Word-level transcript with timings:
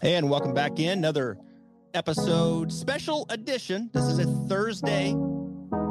And 0.00 0.30
welcome 0.30 0.54
back 0.54 0.78
in 0.78 0.90
another 0.90 1.36
episode, 1.92 2.72
special 2.72 3.26
edition. 3.30 3.90
This 3.92 4.04
is 4.04 4.20
a 4.20 4.26
Thursday 4.46 5.12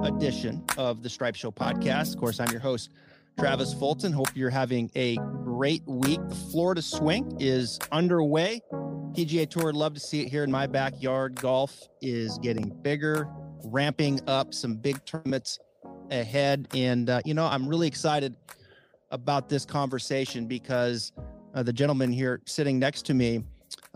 edition 0.01 0.63
of 0.77 1.03
the 1.03 1.09
Stripe 1.09 1.35
Show 1.35 1.51
podcast. 1.51 2.13
Of 2.13 2.19
course, 2.21 2.39
I'm 2.39 2.49
your 2.49 2.61
host, 2.61 2.91
Travis 3.37 3.73
Fulton. 3.73 4.13
Hope 4.13 4.29
you're 4.33 4.49
having 4.49 4.89
a 4.95 5.17
great 5.43 5.83
week. 5.85 6.21
The 6.29 6.35
Florida 6.35 6.81
Swing 6.81 7.35
is 7.41 7.79
underway. 7.91 8.61
PGA 8.71 9.49
Tour, 9.49 9.73
love 9.73 9.93
to 9.95 9.99
see 9.99 10.21
it 10.21 10.29
here 10.29 10.45
in 10.45 10.51
my 10.51 10.67
backyard. 10.67 11.35
Golf 11.35 11.77
is 12.01 12.37
getting 12.37 12.69
bigger, 12.81 13.27
ramping 13.65 14.21
up 14.25 14.53
some 14.53 14.75
big 14.75 15.03
tournaments 15.03 15.59
ahead. 16.11 16.69
And, 16.73 17.09
uh, 17.09 17.19
you 17.25 17.33
know, 17.33 17.45
I'm 17.45 17.67
really 17.67 17.87
excited 17.87 18.37
about 19.11 19.49
this 19.49 19.65
conversation 19.65 20.47
because 20.47 21.11
uh, 21.53 21.61
the 21.61 21.73
gentleman 21.73 22.13
here 22.13 22.39
sitting 22.45 22.79
next 22.79 23.05
to 23.07 23.13
me 23.13 23.43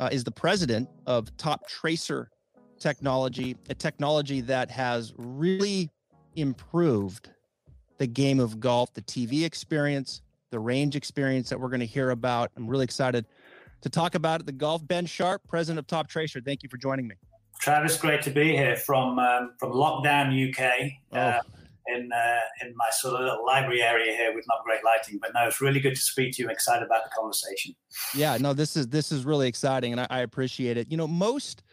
uh, 0.02 0.10
is 0.12 0.24
the 0.24 0.32
president 0.32 0.90
of 1.06 1.36
Top 1.38 1.68
Tracer 1.68 2.30
Technology, 2.80 3.56
a 3.70 3.76
technology 3.76 4.42
that 4.42 4.72
has 4.72 5.14
really 5.16 5.90
improved 6.36 7.30
the 8.00 8.08
game 8.08 8.40
of 8.40 8.60
golf, 8.60 8.92
the 8.94 9.04
TV 9.04 9.46
experience, 9.46 10.24
the 10.50 10.60
range 10.60 10.96
experience 10.96 11.50
that 11.50 11.60
we're 11.60 11.70
going 11.70 11.82
to 11.82 11.86
hear 11.86 12.10
about. 12.10 12.50
I'm 12.58 12.68
really 12.68 12.84
excited 12.84 13.28
to 13.82 13.90
talk 13.90 14.16
about 14.16 14.40
it. 14.40 14.48
The 14.48 14.52
golf 14.52 14.86
Ben 14.88 15.06
Sharpe, 15.06 15.44
president 15.48 15.78
of 15.78 15.86
Top 15.86 16.10
Tracer. 16.10 16.42
Thank 16.42 16.64
you 16.64 16.70
for 16.70 16.78
joining 16.78 17.08
me. 17.08 17.16
Travis, 17.60 17.96
great 17.96 18.24
to 18.24 18.32
be 18.32 18.58
here 18.58 18.76
from 18.76 19.20
um, 19.20 19.54
from 19.60 19.72
lockdown 19.74 20.50
UK. 20.50 20.92
Oh. 21.14 21.18
Uh, 21.18 21.40
in 21.88 22.10
uh, 22.12 22.40
in 22.62 22.74
my 22.76 22.88
sort 22.92 23.16
of 23.16 23.22
little 23.22 23.46
library 23.46 23.82
area 23.82 24.16
here 24.16 24.34
with 24.34 24.46
not 24.48 24.64
great 24.64 24.84
lighting. 24.84 25.20
But 25.22 25.32
no, 25.34 25.48
it's 25.48 25.62
really 25.62 25.80
good 25.80 25.96
to 25.96 26.02
speak 26.02 26.34
to 26.36 26.44
you. 26.44 26.48
I'm 26.48 26.52
excited 26.52 26.86
about 26.86 27.04
the 27.04 27.10
conversation. 27.10 27.76
Yeah, 28.16 28.38
no, 28.38 28.54
this 28.54 28.78
is 28.78 28.88
this 28.88 29.12
is 29.12 29.26
really 29.26 29.48
exciting, 29.48 29.92
and 29.92 30.02
I, 30.02 30.08
I 30.10 30.20
appreciate 30.20 30.78
it. 30.78 30.92
You 30.92 30.98
know, 30.98 31.08
most 31.08 31.64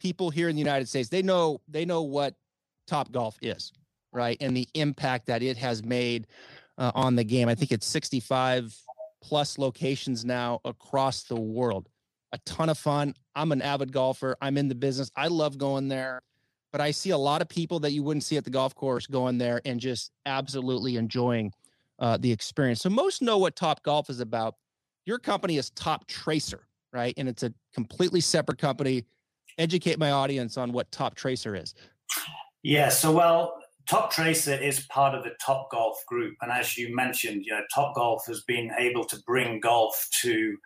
people 0.00 0.30
here 0.30 0.48
in 0.48 0.56
the 0.56 0.60
United 0.60 0.88
States 0.88 1.08
they 1.08 1.22
know 1.22 1.60
they 1.68 1.84
know 1.84 2.02
what 2.02 2.34
Top 2.86 3.10
Golf 3.12 3.36
is, 3.42 3.72
right, 4.12 4.36
and 4.40 4.56
the 4.56 4.68
impact 4.74 5.26
that 5.26 5.42
it 5.42 5.56
has 5.56 5.82
made 5.82 6.26
uh, 6.78 6.92
on 6.94 7.16
the 7.16 7.24
game. 7.24 7.48
I 7.48 7.54
think 7.54 7.72
it's 7.72 7.86
65 7.86 8.76
plus 9.22 9.58
locations 9.58 10.24
now 10.24 10.60
across 10.64 11.24
the 11.24 11.40
world. 11.40 11.88
A 12.32 12.38
ton 12.38 12.68
of 12.68 12.78
fun. 12.78 13.14
I'm 13.34 13.52
an 13.52 13.62
avid 13.62 13.92
golfer. 13.92 14.36
I'm 14.40 14.58
in 14.58 14.68
the 14.68 14.74
business. 14.74 15.10
I 15.16 15.28
love 15.28 15.58
going 15.58 15.88
there 15.88 16.22
but 16.72 16.80
I 16.80 16.90
see 16.90 17.10
a 17.10 17.18
lot 17.18 17.42
of 17.42 17.48
people 17.48 17.80
that 17.80 17.92
you 17.92 18.02
wouldn't 18.02 18.24
see 18.24 18.36
at 18.36 18.44
the 18.44 18.50
golf 18.50 18.74
course 18.74 19.06
going 19.06 19.38
there 19.38 19.60
and 19.64 19.80
just 19.80 20.12
absolutely 20.26 20.96
enjoying 20.96 21.52
uh, 21.98 22.16
the 22.18 22.30
experience. 22.30 22.80
So 22.80 22.90
most 22.90 23.22
know 23.22 23.38
what 23.38 23.56
Top 23.56 23.82
Golf 23.82 24.10
is 24.10 24.20
about. 24.20 24.56
Your 25.04 25.18
company 25.18 25.56
is 25.56 25.70
Top 25.70 26.06
Tracer, 26.06 26.66
right? 26.92 27.14
And 27.16 27.28
it's 27.28 27.42
a 27.42 27.52
completely 27.72 28.20
separate 28.20 28.58
company. 28.58 29.04
Educate 29.58 29.98
my 29.98 30.10
audience 30.10 30.56
on 30.56 30.72
what 30.72 30.90
Top 30.92 31.14
Tracer 31.14 31.54
is. 31.56 31.74
Yeah, 32.62 32.88
so 32.88 33.12
well, 33.12 33.62
Top 33.86 34.10
Tracer 34.10 34.54
is 34.54 34.84
part 34.86 35.14
of 35.14 35.22
the 35.22 35.30
Top 35.40 35.70
Golf 35.70 36.04
group, 36.06 36.34
and 36.42 36.50
as 36.50 36.76
you 36.76 36.94
mentioned, 36.94 37.44
you 37.46 37.52
know, 37.52 37.62
Top 37.72 37.94
Golf 37.94 38.26
has 38.26 38.42
been 38.42 38.72
able 38.78 39.04
to 39.04 39.16
bring 39.26 39.60
golf 39.60 40.08
to 40.22 40.56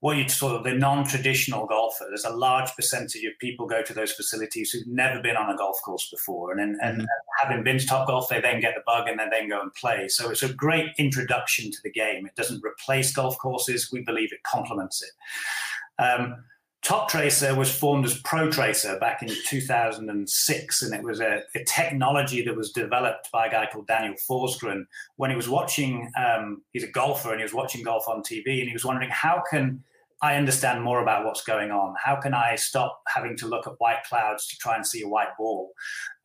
what 0.00 0.16
you'd 0.16 0.30
sort 0.30 0.54
of 0.54 0.64
the 0.64 0.72
non-traditional 0.72 1.66
golfer. 1.66 2.06
There's 2.08 2.24
a 2.24 2.34
large 2.34 2.74
percentage 2.74 3.22
of 3.24 3.38
people 3.38 3.66
go 3.66 3.82
to 3.82 3.92
those 3.92 4.12
facilities 4.12 4.70
who've 4.70 4.86
never 4.86 5.20
been 5.20 5.36
on 5.36 5.50
a 5.50 5.56
golf 5.56 5.76
course 5.84 6.08
before, 6.10 6.52
and, 6.52 6.60
and, 6.60 6.80
mm-hmm. 6.80 7.00
and 7.00 7.08
having 7.38 7.62
been 7.62 7.78
to 7.78 7.86
Top 7.86 8.06
Golf, 8.06 8.28
they 8.28 8.40
then 8.40 8.60
get 8.60 8.74
the 8.74 8.82
bug 8.86 9.08
and 9.08 9.18
then 9.18 9.28
then 9.30 9.48
go 9.48 9.60
and 9.60 9.72
play. 9.74 10.08
So 10.08 10.30
it's 10.30 10.42
a 10.42 10.52
great 10.52 10.88
introduction 10.98 11.70
to 11.70 11.78
the 11.84 11.90
game. 11.90 12.26
It 12.26 12.34
doesn't 12.34 12.64
replace 12.64 13.12
golf 13.12 13.38
courses. 13.38 13.90
We 13.92 14.00
believe 14.00 14.32
it 14.32 14.42
complements 14.42 15.02
it. 15.02 16.02
Um, 16.02 16.44
Top 16.82 17.10
Tracer 17.10 17.54
was 17.54 17.70
formed 17.70 18.06
as 18.06 18.18
Pro 18.20 18.50
Tracer 18.50 18.98
back 18.98 19.22
in 19.22 19.28
2006, 19.28 20.82
and 20.82 20.94
it 20.94 21.02
was 21.02 21.20
a, 21.20 21.42
a, 21.54 21.62
technology 21.64 22.42
that 22.42 22.56
was 22.56 22.72
developed 22.72 23.30
by 23.30 23.46
a 23.46 23.50
guy 23.50 23.68
called 23.70 23.86
Daniel 23.86 24.14
Forsgren 24.28 24.86
when 25.16 25.28
he 25.28 25.36
was 25.36 25.46
watching. 25.46 26.10
Um, 26.18 26.62
he's 26.72 26.84
a 26.84 26.90
golfer, 26.90 27.32
and 27.32 27.38
he 27.38 27.42
was 27.42 27.52
watching 27.52 27.82
golf 27.82 28.08
on 28.08 28.22
TV, 28.22 28.60
and 28.60 28.68
he 28.68 28.72
was 28.72 28.84
wondering 28.84 29.10
how 29.10 29.42
can 29.50 29.84
I 30.22 30.36
understand 30.36 30.82
more 30.82 31.02
about 31.02 31.24
what's 31.24 31.42
going 31.42 31.70
on. 31.70 31.94
How 32.02 32.16
can 32.16 32.34
I 32.34 32.56
stop 32.56 33.00
having 33.08 33.36
to 33.38 33.46
look 33.46 33.66
at 33.66 33.74
white 33.78 34.04
clouds 34.08 34.46
to 34.48 34.56
try 34.58 34.76
and 34.76 34.86
see 34.86 35.02
a 35.02 35.08
white 35.08 35.36
ball? 35.38 35.72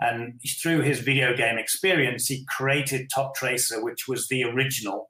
And 0.01 0.39
through 0.61 0.81
his 0.81 0.99
video 0.99 1.35
game 1.35 1.57
experience, 1.57 2.27
he 2.27 2.45
created 2.49 3.09
Top 3.13 3.35
Tracer, 3.35 3.81
which 3.83 4.07
was 4.07 4.27
the 4.27 4.43
original 4.43 5.07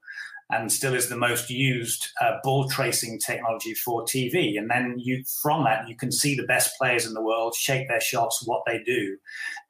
and 0.51 0.72
still 0.72 0.94
is 0.94 1.09
the 1.09 1.17
most 1.17 1.50
used 1.50 2.09
uh, 2.22 2.33
ball 2.44 2.69
tracing 2.69 3.19
technology 3.19 3.73
for 3.73 4.03
TV. 4.03 4.59
And 4.59 4.69
then 4.69 4.95
you, 4.97 5.23
from 5.41 5.63
that, 5.63 5.88
you 5.89 5.95
can 5.95 6.11
see 6.11 6.35
the 6.35 6.45
best 6.45 6.78
players 6.78 7.06
in 7.06 7.13
the 7.13 7.22
world 7.22 7.56
shape 7.56 7.88
their 7.88 8.01
shots, 8.01 8.44
what 8.45 8.61
they 8.67 8.84
do. 8.84 9.17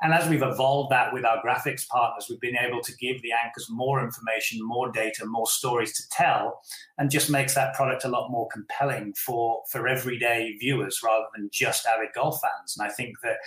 And 0.02 0.14
as 0.14 0.28
we've 0.28 0.42
evolved 0.42 0.92
that 0.92 1.14
with 1.14 1.24
our 1.24 1.42
graphics 1.42 1.88
partners, 1.88 2.28
we've 2.30 2.42
been 2.42 2.58
able 2.58 2.82
to 2.82 2.96
give 2.98 3.22
the 3.22 3.32
anchors 3.32 3.68
more 3.70 4.04
information, 4.04 4.60
more 4.62 4.92
data, 4.92 5.26
more 5.26 5.48
stories 5.48 5.94
to 5.94 6.04
tell, 6.10 6.60
and 6.98 7.10
just 7.10 7.30
makes 7.30 7.56
that 7.56 7.74
product 7.74 8.04
a 8.04 8.10
lot 8.10 8.30
more 8.30 8.50
compelling 8.52 9.14
for 9.14 9.62
for 9.72 9.88
everyday 9.88 10.56
viewers 10.60 11.00
rather 11.04 11.26
than 11.36 11.50
just 11.54 11.86
avid 11.86 12.10
golf 12.14 12.42
fans. 12.42 12.76
And 12.78 12.86
I 12.86 12.92
think 12.92 13.16
that 13.24 13.38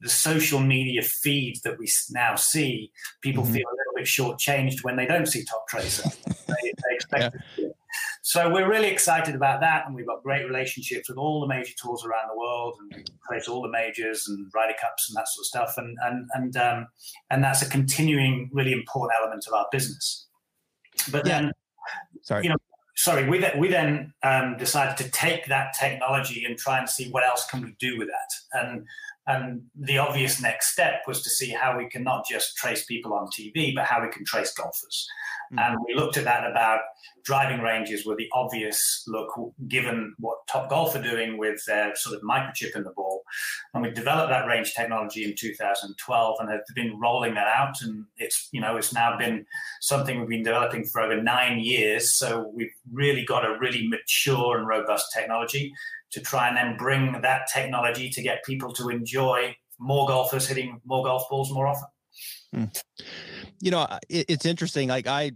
the 0.00 0.08
social 0.08 0.58
media 0.58 1.02
feed 1.02 1.60
that 1.64 1.78
we 1.78 1.88
now 2.10 2.34
see, 2.34 2.90
people 3.20 3.44
mm-hmm. 3.44 3.54
feel 3.54 3.66
bit 4.02 4.08
shortchanged 4.08 4.82
when 4.82 4.96
they 4.96 5.06
don't 5.06 5.26
see 5.26 5.44
Top 5.44 5.66
Tracer. 5.68 6.08
they, 6.26 6.54
they 6.62 6.94
expect 6.94 7.36
yeah. 7.56 7.68
So 8.24 8.50
we're 8.50 8.68
really 8.68 8.88
excited 8.88 9.34
about 9.34 9.60
that, 9.60 9.84
and 9.86 9.94
we've 9.94 10.06
got 10.06 10.22
great 10.22 10.44
relationships 10.44 11.08
with 11.08 11.18
all 11.18 11.40
the 11.40 11.48
major 11.48 11.72
tours 11.80 12.04
around 12.04 12.28
the 12.32 12.38
world, 12.38 12.76
and 12.80 12.94
we 12.96 13.04
place 13.28 13.48
all 13.48 13.62
the 13.62 13.68
majors 13.68 14.28
and 14.28 14.50
Ryder 14.54 14.74
Cups 14.80 15.10
and 15.10 15.16
that 15.16 15.28
sort 15.28 15.42
of 15.42 15.46
stuff, 15.46 15.74
and 15.76 15.96
and 16.04 16.28
and 16.34 16.56
um, 16.56 16.86
and 17.30 17.42
that's 17.42 17.62
a 17.62 17.68
continuing, 17.68 18.48
really 18.52 18.72
important 18.72 19.18
element 19.20 19.44
of 19.48 19.54
our 19.54 19.66
business. 19.72 20.28
But 21.10 21.26
yeah. 21.26 21.42
then, 21.42 21.52
sorry, 22.22 22.44
you 22.44 22.50
know, 22.50 22.56
sorry, 22.94 23.28
we 23.28 23.38
then, 23.38 23.58
we 23.58 23.68
then 23.68 24.14
um, 24.22 24.56
decided 24.56 24.96
to 25.04 25.10
take 25.10 25.46
that 25.46 25.74
technology 25.78 26.44
and 26.44 26.56
try 26.56 26.78
and 26.78 26.88
see 26.88 27.10
what 27.10 27.24
else 27.24 27.44
can 27.46 27.60
we 27.60 27.74
do 27.80 27.98
with 27.98 28.08
that, 28.08 28.60
and 28.60 28.86
and 29.26 29.62
the 29.78 29.98
obvious 29.98 30.40
next 30.40 30.72
step 30.72 31.02
was 31.06 31.22
to 31.22 31.30
see 31.30 31.50
how 31.50 31.78
we 31.78 31.88
can 31.88 32.02
not 32.02 32.24
just 32.28 32.56
trace 32.56 32.84
people 32.84 33.14
on 33.14 33.28
TV, 33.28 33.74
but 33.74 33.84
how 33.84 34.02
we 34.02 34.10
can 34.10 34.24
trace 34.24 34.52
golfers. 34.52 35.06
Mm-hmm. 35.52 35.58
And 35.58 35.78
we 35.86 35.94
looked 35.94 36.16
at 36.16 36.24
that 36.24 36.50
about 36.50 36.80
driving 37.24 37.60
ranges 37.60 38.04
were 38.04 38.16
the 38.16 38.28
obvious 38.32 39.04
look, 39.06 39.28
given 39.68 40.14
what 40.18 40.38
Top 40.48 40.68
Golf 40.68 40.96
are 40.96 41.02
doing 41.02 41.38
with 41.38 41.62
their 41.66 41.94
sort 41.94 42.16
of 42.16 42.22
microchip 42.22 42.74
in 42.74 42.82
the 42.82 42.90
ball. 42.90 43.22
And 43.72 43.82
we 43.84 43.92
developed 43.92 44.30
that 44.30 44.48
range 44.48 44.74
technology 44.74 45.24
in 45.24 45.34
2012 45.38 46.36
and 46.40 46.50
have 46.50 46.60
been 46.74 46.98
rolling 47.00 47.34
that 47.34 47.46
out. 47.46 47.76
And 47.82 48.06
it's, 48.16 48.48
you 48.50 48.60
know, 48.60 48.76
it's 48.76 48.92
now 48.92 49.16
been 49.16 49.46
something 49.80 50.18
we've 50.18 50.28
been 50.28 50.42
developing 50.42 50.84
for 50.84 51.00
over 51.00 51.22
nine 51.22 51.60
years. 51.60 52.12
So 52.12 52.50
we've 52.52 52.74
really 52.92 53.24
got 53.24 53.44
a 53.44 53.56
really 53.60 53.86
mature 53.86 54.58
and 54.58 54.66
robust 54.66 55.12
technology 55.12 55.72
to 56.12 56.20
try 56.20 56.48
and 56.48 56.56
then 56.56 56.76
bring 56.76 57.20
that 57.22 57.42
technology 57.52 58.08
to 58.10 58.22
get 58.22 58.44
people 58.44 58.72
to 58.74 58.90
enjoy 58.90 59.54
more 59.78 60.06
golfers 60.06 60.46
hitting 60.46 60.80
more 60.84 61.04
golf 61.04 61.24
balls 61.28 61.52
more 61.52 61.66
often. 61.66 61.88
Mm. 62.54 62.82
You 63.60 63.70
know, 63.70 63.86
it, 64.08 64.26
it's 64.28 64.46
interesting. 64.46 64.88
Like 64.88 65.06
I 65.06 65.32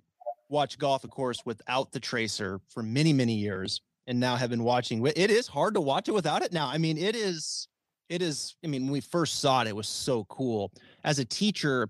watch 0.48 0.78
golf, 0.78 1.04
of 1.04 1.10
course, 1.10 1.41
without 1.44 1.92
the 1.92 2.00
tracer 2.00 2.60
for 2.69 2.82
many, 2.82 3.12
many 3.12 3.34
years, 3.34 3.81
and 4.06 4.20
now 4.20 4.37
have 4.37 4.50
been 4.50 4.62
watching. 4.62 5.04
It 5.06 5.31
is 5.31 5.47
hard 5.48 5.75
to 5.75 5.81
watch 5.81 6.09
it 6.09 6.12
without 6.12 6.42
it 6.42 6.53
now. 6.53 6.69
I 6.69 6.78
mean, 6.78 6.98
it 6.98 7.16
is. 7.16 7.69
It 8.08 8.22
is. 8.22 8.54
I 8.64 8.69
mean, 8.69 8.84
when 8.84 8.93
we 8.93 9.00
first 9.00 9.41
saw 9.41 9.62
it, 9.62 9.69
it 9.69 9.75
was 9.75 9.88
so 9.88 10.25
cool. 10.25 10.70
As 11.03 11.19
a 11.19 11.25
teacher, 11.25 11.88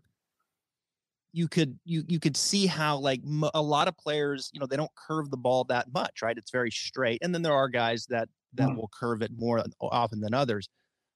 you 1.32 1.48
could 1.48 1.78
you 1.84 2.04
you 2.08 2.18
could 2.18 2.36
see 2.36 2.66
how 2.66 2.96
like 2.96 3.20
a 3.52 3.60
lot 3.60 3.88
of 3.88 3.98
players, 3.98 4.50
you 4.54 4.60
know, 4.60 4.66
they 4.66 4.76
don't 4.76 4.90
curve 4.94 5.30
the 5.30 5.36
ball 5.36 5.64
that 5.64 5.92
much, 5.92 6.22
right? 6.22 6.38
It's 6.38 6.50
very 6.50 6.70
straight, 6.70 7.18
and 7.22 7.34
then 7.34 7.42
there 7.42 7.52
are 7.52 7.68
guys 7.68 8.06
that 8.06 8.28
that 8.54 8.68
mm. 8.68 8.76
will 8.76 8.90
curve 8.98 9.22
it 9.22 9.30
more 9.36 9.64
often 9.80 10.20
than 10.20 10.34
others. 10.34 10.68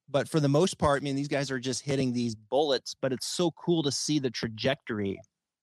But 0.08 0.28
for 0.28 0.40
the 0.40 0.48
most 0.48 0.78
part, 0.78 1.02
I 1.02 1.04
mean, 1.04 1.16
these 1.16 1.28
guys 1.28 1.50
are 1.50 1.60
just 1.60 1.82
hitting 1.82 2.12
these 2.12 2.34
bullets, 2.34 2.96
but 3.00 3.12
it's 3.12 3.26
so 3.26 3.52
cool 3.52 3.82
to 3.84 3.92
see 3.92 4.18
the 4.18 4.30
trajectory 4.30 5.20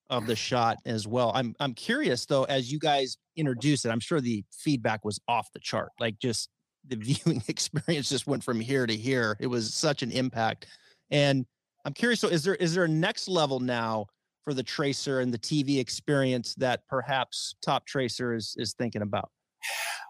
of 0.10 0.26
the 0.26 0.36
shot 0.36 0.78
as 0.86 1.08
well. 1.08 1.32
I'm 1.36 1.54
I'm 1.60 1.74
curious 1.74 2.26
though, 2.26 2.44
as 2.46 2.72
you 2.72 2.80
guys 2.80 3.18
introduce 3.36 3.86
it, 3.86 3.90
I'm 3.90 4.00
sure 4.00 4.22
the 4.22 4.44
feedback 4.52 5.04
was 5.04 5.20
off 5.28 5.52
the 5.54 5.60
chart. 5.60 5.90
Like 6.00 6.18
just 6.20 6.50
the 6.88 6.96
viewing 6.96 7.44
experience 7.48 8.10
just 8.10 8.28
went 8.28 8.44
from 8.44 8.60
here 8.60 8.88
to 8.88 8.96
here. 8.96 9.38
It 9.40 9.48
was 9.48 9.74
such 9.74 10.04
an 10.04 10.12
impact. 10.12 10.68
And 11.12 11.46
I'm 11.86 11.94
curious, 11.94 12.20
so 12.20 12.28
is 12.28 12.44
there 12.44 12.56
is 12.56 12.74
there 12.74 12.86
a 12.86 12.90
next 12.90 13.28
level 13.28 13.60
now 13.60 14.08
for 14.44 14.54
the 14.54 14.64
tracer 14.64 15.20
and 15.20 15.34
the 15.34 15.38
TV 15.38 15.80
experience 15.80 16.56
that 16.56 16.82
perhaps 16.88 17.56
Top 17.62 17.86
Tracer 17.86 18.34
is 18.34 18.56
is 18.58 18.74
thinking 18.74 19.02
about? 19.02 19.30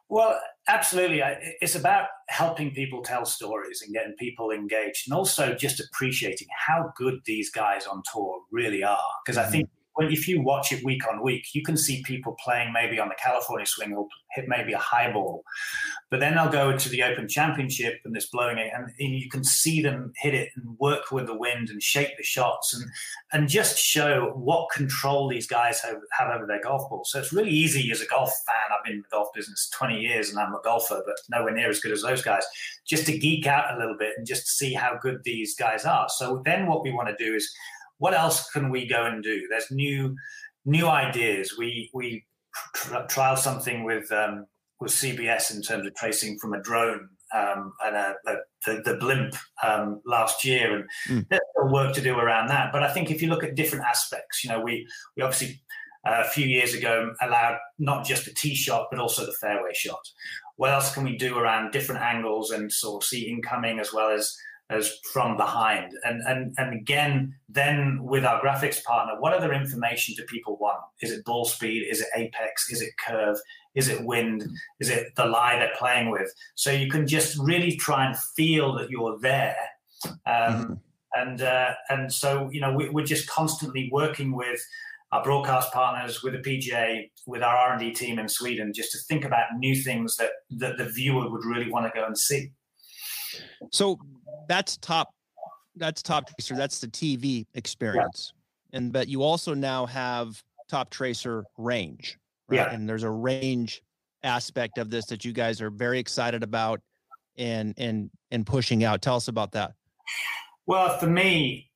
Well, 0.09 0.39
absolutely. 0.68 1.21
It's 1.59 1.75
about 1.75 2.07
helping 2.30 2.71
people 2.71 3.01
tell 3.01 3.25
stories 3.25 3.81
and 3.81 3.94
getting 3.94 4.15
people 4.18 4.51
engaged, 4.51 5.04
and 5.07 5.13
also 5.13 5.54
just 5.54 5.81
appreciating 5.81 6.48
how 6.68 6.92
good 6.95 7.15
these 7.25 7.51
guys 7.51 7.86
on 7.86 8.04
tour 8.13 8.42
really 8.51 8.83
are. 8.83 8.98
Because 9.25 9.38
I 9.38 9.44
mm-hmm. 9.44 9.51
think 9.51 9.69
when 9.97 10.11
if 10.11 10.27
you 10.27 10.41
watch 10.41 10.71
it 10.71 10.83
week 10.85 11.01
on 11.11 11.23
week, 11.23 11.47
you 11.53 11.63
can 11.63 11.75
see 11.75 12.03
people 12.03 12.38
playing 12.44 12.71
maybe 12.71 12.99
on 12.99 13.09
the 13.09 13.15
California 13.15 13.65
swing 13.65 13.95
or 13.95 14.07
hit 14.35 14.45
maybe 14.47 14.73
a 14.73 14.77
high 14.77 15.11
ball, 15.11 15.44
but 16.11 16.19
then 16.19 16.35
they'll 16.35 16.49
go 16.49 16.77
to 16.77 16.89
the 16.89 17.01
Open 17.01 17.27
Championship 17.27 17.95
and 18.05 18.15
this 18.15 18.27
blowing 18.27 18.59
it, 18.59 18.71
and, 18.75 18.85
and 18.99 19.15
you 19.15 19.27
can 19.27 19.44
see 19.44 19.81
them 19.81 20.13
hit 20.21 20.35
it 20.35 20.49
and 20.55 20.77
work 20.77 21.11
with 21.11 21.25
the 21.25 21.35
wind 21.35 21.69
and 21.69 21.81
shape 21.81 22.15
the 22.15 22.23
shots 22.23 22.75
and 22.75 22.85
and 23.33 23.49
just 23.49 23.79
show 23.79 24.33
what 24.35 24.69
control 24.69 25.27
these 25.27 25.47
guys 25.47 25.81
have, 25.81 25.97
have 26.11 26.29
over 26.29 26.45
their 26.45 26.61
golf 26.61 26.88
ball. 26.89 27.03
So 27.03 27.19
it's 27.19 27.33
really 27.33 27.49
easy 27.49 27.91
as 27.91 27.99
a 27.99 28.05
golf 28.05 28.31
fan. 28.45 28.55
I've 28.71 28.85
been 28.85 28.94
in 28.94 28.99
the 28.99 29.07
golf 29.09 29.29
business 29.33 29.67
20 29.73 29.99
years 29.99 30.29
and 30.29 30.39
I'm 30.39 30.53
a 30.53 30.61
golfer, 30.63 31.01
but 31.05 31.15
nowhere 31.29 31.53
near 31.53 31.69
as 31.69 31.79
good 31.79 31.91
as 31.91 32.03
those 32.03 32.21
guys. 32.21 32.44
Just 32.85 33.07
to 33.07 33.17
geek 33.17 33.47
out 33.47 33.75
a 33.75 33.79
little 33.79 33.97
bit 33.97 34.13
and 34.15 34.27
just 34.27 34.47
see 34.47 34.73
how 34.73 34.99
good 35.01 35.21
these 35.23 35.55
guys 35.55 35.85
are. 35.85 36.07
So 36.09 36.41
then 36.45 36.67
what 36.67 36.83
we 36.83 36.91
want 36.91 37.09
to 37.09 37.23
do 37.23 37.33
is 37.33 37.51
what 37.97 38.13
else 38.13 38.49
can 38.51 38.69
we 38.69 38.88
go 38.88 39.05
and 39.05 39.23
do? 39.23 39.47
There's 39.49 39.71
new 39.71 40.15
new 40.65 40.88
ideas. 40.88 41.55
We 41.57 41.89
we 41.94 42.25
trialed 42.75 43.39
something 43.39 43.83
with 43.83 44.11
um, 44.11 44.45
with 44.79 44.91
CBS 44.91 45.53
in 45.55 45.61
terms 45.61 45.88
of 45.88 45.95
tracing 45.95 46.38
from 46.39 46.53
a 46.53 46.61
drone 46.61 47.09
um, 47.35 47.73
and 47.83 47.95
a, 47.95 48.15
a, 48.27 48.35
the, 48.65 48.81
the, 48.85 48.97
blimp 48.97 49.35
um, 49.63 50.01
last 50.05 50.45
year, 50.45 50.75
and 50.75 50.85
mm. 51.09 51.25
there's 51.29 51.41
still 51.51 51.73
work 51.73 51.94
to 51.95 52.01
do 52.01 52.17
around 52.17 52.47
that. 52.47 52.71
But 52.71 52.83
I 52.83 52.94
think 52.94 53.11
if 53.11 53.21
you 53.21 53.27
look 53.27 53.44
at 53.44 53.55
different 53.55 53.85
aspects, 53.85 54.44
you 54.44 54.49
know, 54.49 54.61
we 54.61 54.88
we 55.15 55.23
obviously 55.23 55.61
uh, 56.07 56.23
a 56.25 56.29
few 56.29 56.45
years 56.45 56.73
ago 56.73 57.13
allowed 57.21 57.57
not 57.79 58.05
just 58.05 58.25
the 58.25 58.31
tee 58.31 58.55
shot 58.55 58.88
but 58.89 58.99
also 58.99 59.25
the 59.25 59.35
fairway 59.41 59.73
shot. 59.73 59.99
What 60.55 60.71
else 60.71 60.94
can 60.94 61.03
we 61.03 61.17
do 61.17 61.38
around 61.38 61.71
different 61.71 62.01
angles 62.01 62.51
and 62.51 62.71
sort 62.71 63.03
of 63.03 63.07
see 63.07 63.29
incoming 63.29 63.79
as 63.79 63.94
well 63.94 64.09
as 64.09 64.35
as 64.69 64.99
from 65.13 65.37
behind. 65.37 65.93
And, 66.03 66.21
and, 66.27 66.53
and 66.57 66.73
again, 66.73 67.35
then 67.47 67.99
with 68.03 68.25
our 68.25 68.41
graphics 68.41 68.83
partner, 68.83 69.13
what 69.19 69.33
other 69.33 69.53
information 69.53 70.15
do 70.15 70.23
people 70.23 70.57
want? 70.59 70.79
Is 71.01 71.11
it 71.11 71.23
ball 71.23 71.45
speed? 71.45 71.85
Is 71.89 72.01
it 72.01 72.07
apex? 72.15 72.69
Is 72.71 72.81
it 72.81 72.91
curve? 73.05 73.37
Is 73.75 73.87
it 73.87 74.03
wind? 74.03 74.43
Is 74.79 74.89
it 74.89 75.15
the 75.15 75.25
lie 75.25 75.57
they're 75.57 75.71
playing 75.77 76.09
with? 76.09 76.33
So 76.55 76.71
you 76.71 76.89
can 76.89 77.07
just 77.07 77.37
really 77.37 77.77
try 77.77 78.05
and 78.05 78.17
feel 78.35 78.75
that 78.77 78.89
you're 78.89 79.17
there. 79.19 79.57
Um, 80.05 80.11
mm-hmm. 80.25 80.73
And 81.15 81.41
uh, 81.41 81.73
and 81.89 82.13
so 82.13 82.49
you 82.51 82.61
know 82.61 82.73
we, 82.73 82.89
we're 82.89 83.05
just 83.05 83.27
constantly 83.27 83.89
working 83.91 84.35
with 84.35 84.59
our 85.11 85.23
broadcast 85.23 85.71
partners, 85.71 86.21
with 86.21 86.33
the 86.33 86.39
PGA, 86.39 87.09
with 87.25 87.41
our 87.41 87.55
R 87.55 87.71
and 87.71 87.79
D 87.79 87.91
team 87.91 88.19
in 88.19 88.27
Sweden, 88.27 88.73
just 88.73 88.91
to 88.91 88.99
think 89.07 89.23
about 89.25 89.45
new 89.57 89.75
things 89.75 90.17
that 90.17 90.31
that 90.51 90.77
the 90.77 90.85
viewer 90.85 91.31
would 91.31 91.45
really 91.45 91.71
want 91.71 91.91
to 91.91 91.99
go 91.99 92.05
and 92.05 92.17
see. 92.17 92.51
So 93.71 93.97
that's 94.47 94.77
top 94.77 95.13
that's 95.75 96.01
top 96.01 96.29
tracer 96.29 96.55
that's 96.55 96.79
the 96.79 96.88
tv 96.88 97.45
experience. 97.53 98.33
Yeah. 98.71 98.77
and 98.77 98.94
but 98.94 99.07
you 99.07 99.23
also 99.23 99.53
now 99.53 99.85
have 99.85 100.41
top 100.69 100.89
tracer 100.89 101.45
range 101.57 102.17
right? 102.47 102.57
Yeah. 102.57 102.73
and 102.73 102.88
there's 102.88 103.03
a 103.03 103.09
range 103.09 103.81
aspect 104.23 104.77
of 104.77 104.89
this 104.89 105.05
that 105.07 105.23
you 105.23 105.33
guys 105.33 105.61
are 105.61 105.69
very 105.69 105.99
excited 105.99 106.44
about 106.44 106.81
and 107.38 107.73
and 107.77 108.09
and 108.31 108.45
pushing 108.45 108.83
out. 108.83 109.01
Tell 109.01 109.15
us 109.15 109.27
about 109.27 109.51
that. 109.53 109.73
Well 110.65 110.97
for 110.97 111.07
me 111.07 111.69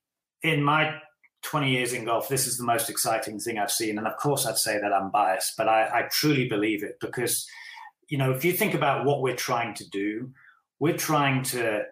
in 0.43 0.63
my 0.63 0.95
20 1.43 1.69
years 1.71 1.93
in 1.93 2.05
golf 2.05 2.29
this 2.29 2.45
is 2.45 2.57
the 2.57 2.63
most 2.63 2.89
exciting 2.89 3.39
thing 3.39 3.57
i've 3.57 3.71
seen. 3.71 3.97
And 3.97 4.07
of 4.07 4.17
course 4.17 4.45
i'd 4.45 4.57
say 4.57 4.79
that 4.79 4.93
i'm 4.93 5.09
biased 5.11 5.55
but 5.57 5.67
i, 5.67 5.87
I 5.93 6.01
truly 6.11 6.47
believe 6.47 6.83
it 6.83 6.97
because 6.99 7.47
you 8.09 8.17
know 8.17 8.31
if 8.31 8.43
you 8.45 8.53
think 8.53 8.73
about 8.73 9.05
what 9.05 9.21
we're 9.21 9.35
trying 9.35 9.73
to 9.75 9.89
do 9.89 10.31
we're 10.79 10.97
trying 10.97 11.43
to 11.43 11.83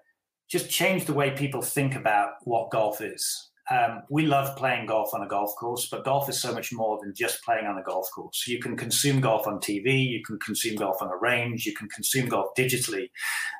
just 0.50 0.70
change 0.70 1.06
the 1.06 1.14
way 1.14 1.32
people 1.32 1.62
think 1.62 1.96
about 1.96 2.34
what 2.44 2.72
golf 2.72 3.02
is. 3.02 3.50
Um, 3.72 4.02
we 4.10 4.26
love 4.26 4.58
playing 4.58 4.88
golf 4.88 5.14
on 5.14 5.22
a 5.22 5.28
golf 5.28 5.56
course, 5.56 5.88
but 5.92 6.04
golf 6.04 6.28
is 6.28 6.42
so 6.42 6.52
much 6.52 6.74
more 6.74 6.98
than 7.00 7.14
just 7.14 7.44
playing 7.44 7.68
on 7.68 7.78
a 7.78 7.84
golf 7.84 8.10
course. 8.14 8.48
You 8.48 8.60
can 8.60 8.76
consume 8.76 9.22
golf 9.22 9.46
on 9.46 9.60
TV, 9.60 10.04
you 10.08 10.24
can 10.24 10.40
consume 10.40 10.76
golf 10.76 11.04
on 11.04 11.10
a 11.10 11.18
range, 11.18 11.68
you 11.68 11.76
can 11.76 11.88
consume 11.88 12.30
golf 12.30 12.48
digitally, 12.58 13.12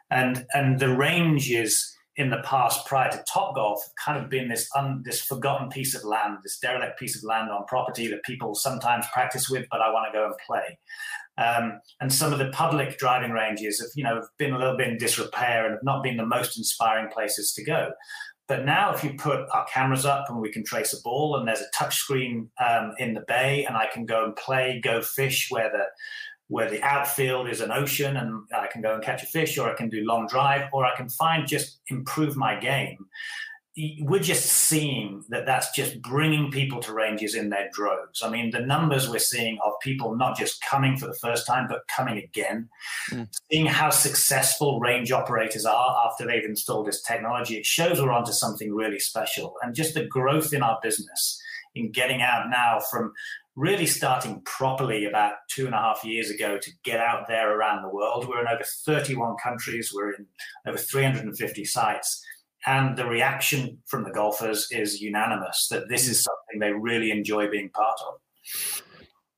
and 0.10 0.48
and 0.56 0.80
the 0.80 0.90
range 0.96 1.52
is 1.52 1.96
in 2.20 2.30
the 2.30 2.42
past 2.44 2.86
prior 2.86 3.10
to 3.10 3.24
Top 3.32 3.56
Golf 3.56 3.82
kind 4.04 4.22
of 4.22 4.30
been 4.30 4.50
this 4.50 4.68
un, 4.76 5.02
this 5.06 5.22
forgotten 5.22 5.70
piece 5.70 5.96
of 5.96 6.04
land, 6.04 6.40
this 6.44 6.60
derelict 6.60 7.00
piece 7.00 7.16
of 7.16 7.24
land 7.24 7.50
on 7.50 7.66
property 7.66 8.08
that 8.08 8.24
people 8.24 8.56
sometimes 8.56 9.06
practice 9.14 9.50
with, 9.50 9.66
but 9.72 9.80
I 9.80 9.90
want 9.90 10.12
to 10.12 10.18
go 10.18 10.26
and 10.26 10.36
play. 10.46 10.78
Um, 11.40 11.80
and 12.02 12.14
some 12.14 12.34
of 12.34 12.40
the 12.40 12.50
public 12.50 12.98
driving 12.98 13.32
ranges 13.32 13.80
have, 13.80 13.90
you 13.96 14.04
know, 14.04 14.22
been 14.38 14.54
a 14.54 14.58
little 14.58 14.76
bit 14.76 14.90
in 14.90 14.98
disrepair 14.98 15.66
and 15.66 15.74
have 15.74 15.84
not 15.84 16.04
been 16.04 16.18
the 16.18 16.26
most 16.26 16.58
inspiring 16.58 17.10
places 17.12 17.54
to 17.54 17.64
go. 17.64 17.92
But 18.50 18.66
now, 18.66 18.94
if 18.94 19.04
you 19.04 19.14
put 19.14 19.48
our 19.54 19.66
cameras 19.72 20.06
up 20.06 20.26
and 20.28 20.42
we 20.42 20.52
can 20.52 20.66
trace 20.66 20.92
a 20.92 21.02
ball, 21.04 21.38
and 21.38 21.48
there's 21.48 21.62
a 21.62 21.70
touchscreen 21.76 22.50
um, 22.60 22.94
in 22.98 23.14
the 23.14 23.24
bay, 23.28 23.64
and 23.64 23.78
I 23.78 23.88
can 23.94 24.06
go 24.06 24.26
and 24.26 24.36
play, 24.36 24.82
go 24.84 25.02
fish 25.02 25.48
where 25.50 25.70
the 25.72 25.86
where 26.48 26.68
the 26.68 26.82
outfield 26.82 27.48
is 27.48 27.62
an 27.62 27.72
ocean, 27.72 28.18
and 28.18 28.44
I 28.52 28.66
can 28.66 28.82
go 28.82 28.96
and 28.96 29.04
catch 29.04 29.22
a 29.22 29.28
fish, 29.28 29.60
or 29.60 29.72
I 29.72 29.76
can 29.76 29.88
do 29.88 30.04
long 30.04 30.26
drive, 30.26 30.68
or 30.74 30.84
I 30.84 30.96
can 30.96 31.08
find 31.08 31.48
just 31.48 31.80
improve 31.90 32.36
my 32.36 32.60
game 32.60 32.98
we're 34.02 34.20
just 34.20 34.46
seeing 34.46 35.24
that 35.30 35.46
that's 35.46 35.72
just 35.72 36.02
bringing 36.02 36.52
people 36.52 36.80
to 36.82 36.94
ranges 36.94 37.36
in 37.36 37.50
their 37.50 37.70
droves. 37.72 38.22
I 38.22 38.30
mean, 38.30 38.52
the 38.52 38.60
numbers 38.60 39.10
we're 39.10 39.20
seeing 39.20 39.58
of 39.66 39.74
people 39.82 40.16
not 40.16 40.38
just 40.38 40.62
coming 40.62 40.98
for 40.98 41.08
the 41.08 41.14
first 41.14 41.48
time, 41.48 41.68
but 41.70 41.88
coming 41.88 42.18
again, 42.18 42.70
mm. 43.12 43.28
seeing 43.52 43.66
how 43.66 43.90
successful 43.90 44.80
range 44.80 45.12
operators 45.12 45.66
are 45.66 45.98
after 46.06 46.26
they've 46.26 46.44
installed 46.44 46.88
this 46.88 47.02
technology, 47.02 47.58
it 47.58 47.66
shows 47.66 48.02
we're 48.02 48.12
onto 48.12 48.32
something 48.32 48.74
really 48.74 49.00
special. 49.00 49.56
And 49.62 49.76
just 49.76 49.94
the 49.94 50.06
growth 50.06 50.54
in 50.54 50.62
our 50.62 50.80
business 50.82 51.42
in 51.76 51.92
getting 51.92 52.22
out 52.22 52.50
now 52.50 52.80
from 52.92 53.14
really 53.56 53.86
starting 53.86 54.42
properly 54.42 55.06
about 55.06 55.34
two 55.50 55.66
and 55.66 55.76
a 55.76 55.78
half 55.78 56.04
years 56.04 56.30
ago 56.30 56.58
to 56.58 56.72
get 56.84 57.00
out 57.00 57.28
there 57.28 57.58
around 57.58 57.84
the 57.84 57.90
world. 57.90 58.28
We're 58.28 58.42
in 58.42 58.48
over 58.48 58.64
31 58.86 59.36
countries, 59.42 59.92
we're 59.94 60.14
in 60.14 60.26
over 60.66 60.78
350 60.78 61.66
sites 61.66 62.26
and 62.66 62.98
the 62.98 63.06
reaction 63.06 63.78
from 63.88 64.04
the 64.04 64.12
golfers 64.12 64.68
is 64.72 65.02
unanimous 65.02 65.68
that 65.72 65.90
this 65.90 66.08
is 66.08 66.24
something 66.24 66.60
they 66.60 66.74
really 66.74 67.12
enjoy 67.12 67.50
being 67.50 67.70
part 67.70 67.98
of. 68.08 68.84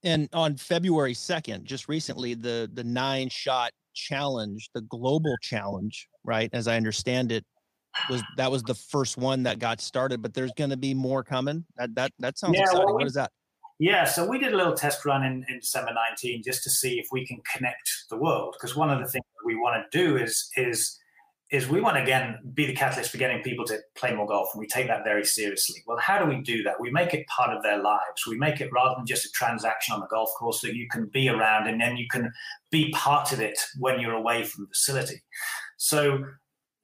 And 0.03 0.27
on 0.33 0.57
February 0.57 1.13
2nd, 1.13 1.63
just 1.63 1.87
recently, 1.87 2.33
the 2.33 2.69
the 2.73 2.83
nine 2.83 3.29
shot 3.29 3.71
challenge, 3.93 4.69
the 4.73 4.81
global 4.81 5.35
challenge, 5.41 6.07
right? 6.23 6.49
As 6.53 6.67
I 6.67 6.77
understand 6.77 7.31
it, 7.31 7.45
was 8.09 8.23
that 8.37 8.51
was 8.51 8.63
the 8.63 8.73
first 8.73 9.17
one 9.17 9.43
that 9.43 9.59
got 9.59 9.79
started, 9.81 10.21
but 10.21 10.33
there's 10.33 10.53
going 10.53 10.69
to 10.69 10.77
be 10.77 10.93
more 10.93 11.23
coming. 11.23 11.65
That 11.77 11.93
that 11.95 12.11
that 12.19 12.39
sounds 12.39 12.55
yeah, 12.55 12.63
exciting. 12.63 12.85
Well, 12.85 12.95
we, 12.95 13.03
what 13.03 13.07
is 13.07 13.13
that? 13.13 13.31
Yeah, 13.79 14.05
so 14.05 14.27
we 14.27 14.37
did 14.37 14.53
a 14.53 14.57
little 14.57 14.75
test 14.75 15.05
run 15.05 15.23
in, 15.23 15.43
in 15.49 15.59
December 15.59 15.91
19 15.93 16.43
just 16.43 16.63
to 16.63 16.69
see 16.69 16.99
if 16.99 17.07
we 17.11 17.25
can 17.25 17.41
connect 17.51 17.89
the 18.11 18.17
world 18.17 18.53
because 18.53 18.75
one 18.75 18.91
of 18.91 18.99
the 18.99 19.07
things 19.07 19.25
we 19.43 19.55
want 19.55 19.83
to 19.91 19.97
do 19.97 20.17
is 20.17 20.49
is 20.55 20.99
is 21.51 21.67
we 21.67 21.81
want 21.81 21.97
to 21.97 22.01
again 22.01 22.39
be 22.53 22.65
the 22.65 22.73
catalyst 22.73 23.11
for 23.11 23.17
getting 23.17 23.43
people 23.43 23.65
to 23.65 23.77
play 23.95 24.15
more 24.15 24.25
golf 24.25 24.49
and 24.53 24.59
we 24.59 24.67
take 24.67 24.87
that 24.87 25.03
very 25.03 25.25
seriously. 25.25 25.81
Well 25.85 25.97
how 25.97 26.17
do 26.17 26.25
we 26.25 26.41
do 26.41 26.63
that? 26.63 26.79
We 26.79 26.91
make 26.91 27.13
it 27.13 27.27
part 27.27 27.55
of 27.55 27.61
their 27.61 27.81
lives. 27.81 28.25
We 28.27 28.37
make 28.37 28.61
it 28.61 28.69
rather 28.71 28.95
than 28.97 29.05
just 29.05 29.25
a 29.25 29.31
transaction 29.31 29.93
on 29.93 29.99
the 29.99 30.07
golf 30.07 30.29
course 30.39 30.61
that 30.61 30.75
you 30.75 30.87
can 30.89 31.07
be 31.07 31.29
around 31.29 31.67
and 31.67 31.79
then 31.79 31.97
you 31.97 32.07
can 32.09 32.31
be 32.71 32.91
part 32.91 33.33
of 33.33 33.41
it 33.41 33.59
when 33.77 33.99
you're 33.99 34.13
away 34.13 34.43
from 34.43 34.63
the 34.63 34.69
facility. 34.69 35.21
So 35.77 36.23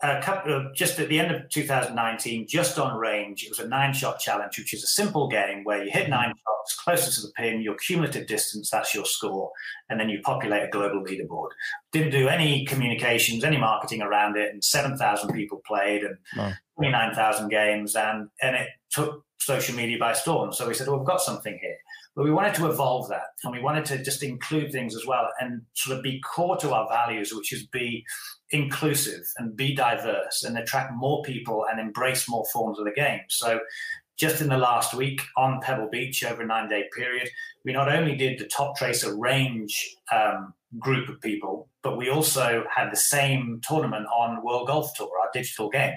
a 0.02 0.22
couple 0.22 0.54
of, 0.54 0.76
just 0.76 1.00
at 1.00 1.10
the 1.10 1.20
end 1.20 1.34
of 1.34 1.50
2019, 1.50 2.48
just 2.48 2.78
on 2.78 2.98
range, 2.98 3.44
it 3.44 3.50
was 3.50 3.60
a 3.60 3.68
nine 3.68 3.94
shot 3.94 4.20
challenge, 4.20 4.58
which 4.58 4.74
is 4.74 4.84
a 4.84 4.88
simple 4.88 5.28
game 5.28 5.64
where 5.64 5.84
you 5.84 5.90
hit 5.92 6.04
mm-hmm. 6.04 6.12
nine 6.12 6.34
shots 6.36 6.76
closer 6.76 7.12
to 7.12 7.22
the 7.22 7.34
pin, 7.36 7.62
your 7.62 7.76
cumulative 7.76 8.28
distance, 8.28 8.70
that's 8.70 8.94
your 8.94 9.06
score, 9.06 9.52
and 9.90 10.00
then 10.00 10.10
you 10.10 10.20
populate 10.24 10.64
a 10.64 10.70
global 10.70 11.04
leaderboard. 11.04 11.50
Didn't 11.92 12.12
do 12.12 12.28
any 12.28 12.66
communications, 12.66 13.44
any 13.44 13.58
marketing 13.58 14.02
around 14.02 14.38
it, 14.38 14.54
and 14.54 14.64
7,000 14.64 15.34
people 15.34 15.62
played 15.66 16.04
and 16.04 16.18
wow. 16.36 16.54
29,000 16.76 17.50
games, 17.50 17.96
and, 17.96 18.30
and 18.42 18.56
it 18.56 18.68
took 18.92 19.26
social 19.40 19.76
media 19.76 19.98
by 19.98 20.14
storm. 20.14 20.54
So 20.54 20.68
we 20.68 20.74
said, 20.74 20.88
well, 20.88 20.98
we've 20.98 21.08
got 21.08 21.22
something 21.22 21.58
here. 21.60 21.78
But 22.16 22.24
we 22.24 22.32
wanted 22.32 22.56
to 22.56 22.68
evolve 22.68 23.10
that 23.10 23.28
and 23.44 23.54
we 23.54 23.62
wanted 23.62 23.86
to 23.86 24.04
just 24.04 24.24
include 24.24 24.72
things 24.72 24.96
as 24.96 25.06
well 25.06 25.30
and 25.40 25.62
sort 25.76 25.96
of 25.98 26.04
be 26.04 26.20
core 26.22 26.58
to 26.58 26.74
our 26.74 26.90
values, 26.90 27.32
which 27.32 27.54
is 27.54 27.68
be 27.68 28.04
inclusive 28.52 29.24
and 29.38 29.56
be 29.56 29.76
diverse 29.76 30.44
and 30.44 30.58
attract 30.58 30.94
more 30.94 31.22
people 31.24 31.66
and 31.70 31.80
embrace 31.80 32.30
more 32.30 32.46
forms 32.52 32.80
of 32.80 32.86
the 32.86 32.92
game. 32.92 33.22
So 33.30 33.60
just 34.18 34.42
in 34.42 34.50
the 34.50 34.58
last 34.58 34.94
week 34.94 35.22
on 35.36 35.62
Pebble 35.62 35.90
Beach 35.92 36.24
over 36.24 36.42
a 36.42 36.46
nine 36.46 36.70
day 36.70 36.86
period, 36.96 37.30
we 37.64 37.74
not 37.74 37.94
only 37.94 38.16
did 38.16 38.40
the 38.40 38.46
top 38.48 38.78
tracer 38.78 39.16
range 39.16 39.96
um, 40.12 40.54
group 40.80 41.08
of 41.10 41.22
people, 41.22 41.70
but 41.84 41.98
we 41.98 42.10
also 42.10 42.66
had 42.74 42.92
the 42.92 42.98
same 42.98 43.62
tournament 43.68 44.08
on 44.08 44.44
World 44.44 44.68
Golf 44.68 44.94
Tour, 44.96 45.10
our 45.22 45.30
digital 45.34 45.70
game. 45.70 45.96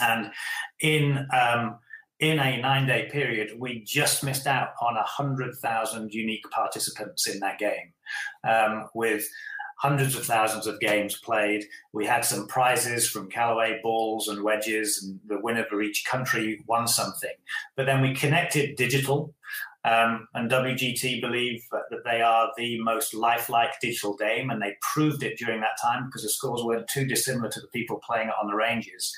And 0.00 0.32
in 0.80 1.28
um, 1.32 1.78
in 2.18 2.38
a 2.38 2.60
nine 2.60 2.86
day 2.86 3.08
period, 3.10 3.52
we 3.58 3.82
just 3.84 4.22
missed 4.24 4.46
out 4.46 4.70
on 4.80 4.94
100,000 4.94 6.14
unique 6.14 6.44
participants 6.50 7.28
in 7.28 7.40
that 7.40 7.58
game, 7.58 7.92
um, 8.48 8.88
with 8.94 9.28
hundreds 9.82 10.14
of 10.14 10.24
thousands 10.24 10.68
of 10.68 10.78
games 10.78 11.18
played. 11.18 11.64
We 11.92 12.06
had 12.06 12.24
some 12.24 12.46
prizes 12.46 13.08
from 13.08 13.28
Callaway 13.28 13.80
balls 13.82 14.28
and 14.28 14.44
wedges, 14.44 15.02
and 15.02 15.18
the 15.26 15.42
winner 15.42 15.66
for 15.68 15.82
each 15.82 16.04
country 16.08 16.62
won 16.68 16.86
something. 16.86 17.34
But 17.76 17.86
then 17.86 18.00
we 18.00 18.14
connected 18.14 18.76
digital, 18.76 19.34
um, 19.84 20.28
and 20.34 20.48
WGT 20.48 21.20
believe 21.20 21.64
that 21.72 22.04
they 22.04 22.22
are 22.22 22.52
the 22.56 22.80
most 22.80 23.12
lifelike 23.12 23.72
digital 23.80 24.14
game, 24.16 24.50
and 24.50 24.62
they 24.62 24.76
proved 24.94 25.24
it 25.24 25.36
during 25.36 25.60
that 25.62 25.80
time 25.82 26.06
because 26.06 26.22
the 26.22 26.28
scores 26.28 26.62
weren't 26.62 26.86
too 26.86 27.04
dissimilar 27.04 27.50
to 27.50 27.60
the 27.60 27.66
people 27.74 28.00
playing 28.06 28.28
it 28.28 28.34
on 28.40 28.48
the 28.48 28.54
ranges. 28.54 29.12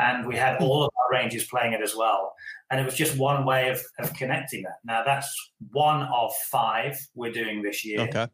And 0.00 0.26
we 0.26 0.34
had 0.34 0.56
all 0.60 0.82
of 0.82 0.90
our 0.96 1.18
ranges 1.18 1.44
playing 1.44 1.74
it 1.74 1.82
as 1.82 1.94
well. 1.94 2.34
And 2.70 2.80
it 2.80 2.84
was 2.84 2.94
just 2.94 3.16
one 3.16 3.44
way 3.44 3.68
of, 3.68 3.80
of 3.98 4.12
connecting 4.14 4.62
that. 4.62 4.78
Now, 4.82 5.02
that's 5.04 5.30
one 5.70 6.02
of 6.02 6.32
five 6.50 6.98
we're 7.14 7.32
doing 7.32 7.62
this 7.62 7.84
year. 7.84 8.00
Okay. 8.00 8.26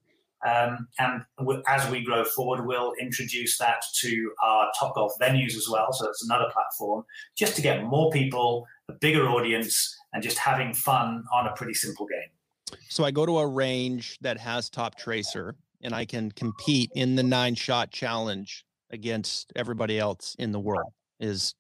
Um, 0.47 0.87
and 0.99 1.23
as 1.67 1.91
we 1.91 2.03
grow 2.03 2.25
forward, 2.25 2.67
we'll 2.67 2.93
introduce 3.01 3.59
that 3.59 3.83
to 4.01 4.33
our 4.43 4.71
Top 4.79 4.95
Golf 4.95 5.13
venues 5.21 5.57
as 5.57 5.69
well. 5.69 5.93
So 5.93 6.09
it's 6.09 6.25
another 6.25 6.47
platform 6.53 7.05
just 7.35 7.57
to 7.57 7.63
get 7.63 7.83
more 7.83 8.11
people, 8.11 8.67
a 8.89 8.93
bigger 8.93 9.29
audience, 9.29 9.97
and 10.13 10.23
just 10.23 10.39
having 10.39 10.73
fun 10.73 11.25
on 11.33 11.47
a 11.47 11.53
pretty 11.55 11.75
simple 11.75 12.07
game. 12.07 12.79
So 12.89 13.05
I 13.05 13.11
go 13.11 13.27
to 13.27 13.39
a 13.39 13.47
range 13.47 14.19
that 14.21 14.39
has 14.39 14.71
Top 14.71 14.97
Tracer 14.97 15.57
and 15.83 15.95
I 15.95 16.05
can 16.05 16.31
compete 16.33 16.91
in 16.95 17.17
the 17.17 17.23
nine 17.23 17.55
shot 17.55 17.91
challenge 17.91 18.65
against 18.91 19.53
everybody 19.57 19.99
else 19.99 20.37
in 20.39 20.53
the 20.53 20.61
world 20.61 20.93
is 21.19 21.55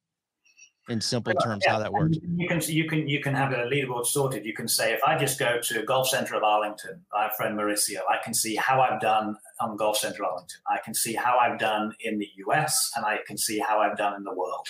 in 0.88 1.00
simple 1.00 1.32
terms 1.34 1.64
yeah. 1.66 1.72
how 1.72 1.78
that 1.78 1.92
works. 1.92 2.16
You 2.22 2.48
can 2.48 2.60
you 2.60 2.88
can 2.88 3.08
you 3.08 3.20
can 3.20 3.34
have 3.34 3.52
a 3.52 3.68
leaderboard 3.68 4.06
sorted. 4.06 4.44
You 4.44 4.54
can 4.54 4.68
say 4.68 4.92
if 4.92 5.02
I 5.04 5.18
just 5.18 5.38
go 5.38 5.58
to 5.60 5.82
Golf 5.82 6.08
Centre 6.08 6.36
of 6.36 6.42
Arlington, 6.42 7.04
my 7.12 7.30
friend 7.36 7.58
Mauricio, 7.58 7.98
I 8.08 8.18
can 8.22 8.34
see 8.34 8.54
how 8.56 8.80
I've 8.80 9.00
done 9.00 9.36
on 9.60 9.76
Golf 9.76 9.96
Centre 9.96 10.24
Arlington. 10.24 10.58
I 10.68 10.78
can 10.84 10.94
see 10.94 11.14
how 11.14 11.38
I've 11.38 11.58
done 11.58 11.92
in 12.00 12.18
the 12.18 12.28
US, 12.46 12.90
and 12.96 13.04
I 13.04 13.18
can 13.26 13.36
see 13.36 13.58
how 13.58 13.80
I've 13.80 13.96
done 13.96 14.14
in 14.14 14.24
the 14.24 14.34
world, 14.34 14.68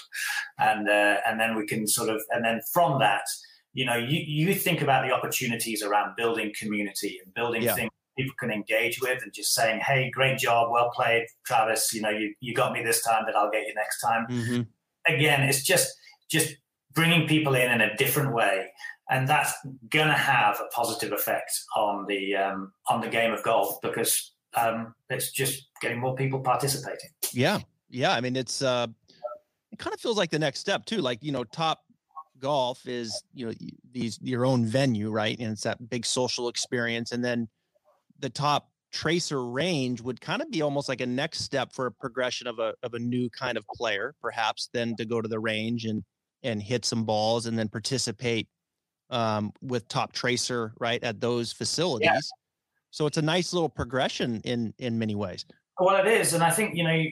and 0.58 0.88
uh, 0.88 1.18
and 1.26 1.38
then 1.38 1.56
we 1.56 1.66
can 1.66 1.87
sort 1.87 2.08
of 2.08 2.23
and 2.30 2.44
then 2.44 2.61
from 2.73 2.99
that, 3.00 3.25
you 3.75 3.85
know, 3.85 3.96
you 3.96 4.20
you 4.26 4.54
think 4.54 4.80
about 4.80 5.06
the 5.06 5.12
opportunities 5.12 5.82
around 5.82 6.16
building 6.16 6.52
community 6.58 7.20
and 7.23 7.35
building 7.35 7.62
yeah. 7.62 7.75
things 7.75 7.90
people 8.16 8.35
can 8.38 8.50
engage 8.50 9.00
with 9.00 9.23
and 9.23 9.32
just 9.32 9.52
saying, 9.52 9.80
hey, 9.80 10.11
great 10.11 10.38
job, 10.38 10.70
well 10.73 10.90
played, 10.94 11.26
Travis. 11.44 11.92
You 11.92 12.00
know, 12.00 12.11
you, 12.11 12.35
you 12.40 12.54
got 12.54 12.73
me 12.73 12.82
this 12.82 13.02
time, 13.02 13.25
but 13.26 13.37
I'll 13.37 13.50
get 13.50 13.66
you 13.66 13.75
next 13.75 14.00
time. 14.00 14.26
Mm-hmm. 14.28 14.62
Again, 15.08 15.42
it's 15.42 15.62
just 15.62 15.92
just 16.30 16.54
bringing 16.92 17.28
people 17.28 17.54
in 17.54 17.70
in 17.70 17.80
a 17.80 17.96
different 17.96 18.34
way, 18.34 18.66
and 19.10 19.28
that's 19.28 19.52
going 19.90 20.08
to 20.08 20.14
have 20.14 20.60
a 20.60 20.66
positive 20.75 21.12
effect 21.12 21.52
on 21.76 22.06
the 22.06 22.34
um, 22.34 22.72
on 22.88 23.00
the 23.00 23.08
game 23.08 23.32
of 23.32 23.42
golf 23.42 23.80
because 23.82 24.32
um, 24.54 24.94
it's 25.10 25.30
just 25.30 25.68
getting 25.80 26.00
more 26.00 26.14
people 26.14 26.40
participating. 26.40 27.10
Yeah, 27.32 27.60
yeah. 27.88 28.12
I 28.12 28.20
mean, 28.20 28.36
it's 28.36 28.62
uh, 28.62 28.86
it 29.72 29.78
kind 29.78 29.94
of 29.94 30.00
feels 30.00 30.16
like 30.16 30.30
the 30.30 30.38
next 30.38 30.60
step 30.60 30.84
too. 30.86 30.98
Like 30.98 31.22
you 31.22 31.32
know, 31.32 31.44
top 31.44 31.82
golf 32.38 32.86
is 32.86 33.22
you 33.34 33.46
know 33.46 33.52
these 33.92 34.18
your 34.22 34.44
own 34.44 34.64
venue, 34.64 35.10
right? 35.10 35.38
And 35.38 35.52
it's 35.52 35.62
that 35.62 35.88
big 35.88 36.04
social 36.06 36.48
experience, 36.48 37.12
and 37.12 37.25
then 37.25 37.48
the 38.18 38.30
top 38.30 38.70
tracer 38.93 39.45
range 39.45 40.00
would 40.00 40.21
kind 40.21 40.43
of 40.43 40.50
be 40.50 40.62
almost 40.62 40.88
like 40.88 41.00
a 41.00 41.07
next 41.07 41.40
step 41.40 41.73
for 41.73 41.87
a 41.87 41.93
progression 41.93 42.47
of 42.47 42.59
a 42.59 42.75
of 42.83 42.95
a 42.95 42.99
new 42.99 43.28
kind 43.31 43.57
of 43.59 43.66
player, 43.75 44.14
perhaps, 44.21 44.69
than 44.73 44.97
to 44.97 45.05
go 45.05 45.21
to 45.21 45.28
the 45.28 45.38
range 45.38 45.85
and 45.85 46.02
and 46.43 46.62
hit 46.62 46.85
some 46.85 47.05
balls 47.05 47.47
and 47.47 47.59
then 47.59 47.69
participate 47.69 48.49
um, 49.11 49.52
with 49.62 49.88
Toptracer 49.88 50.73
right 50.78 51.02
at 51.02 51.21
those 51.21 51.52
facilities. 51.52 52.07
Yeah. 52.07 52.21
So 52.90 53.07
it's 53.07 53.19
a 53.19 53.23
nice 53.23 53.52
little 53.52 53.69
progression 53.69 54.40
in 54.45 54.73
in 54.78 54.99
many 54.99 55.14
ways. 55.14 55.45
Well, 55.78 55.97
it 55.97 56.07
is, 56.07 56.33
and 56.33 56.43
I 56.43 56.50
think 56.50 56.75
you 56.75 56.85
know 56.85 57.05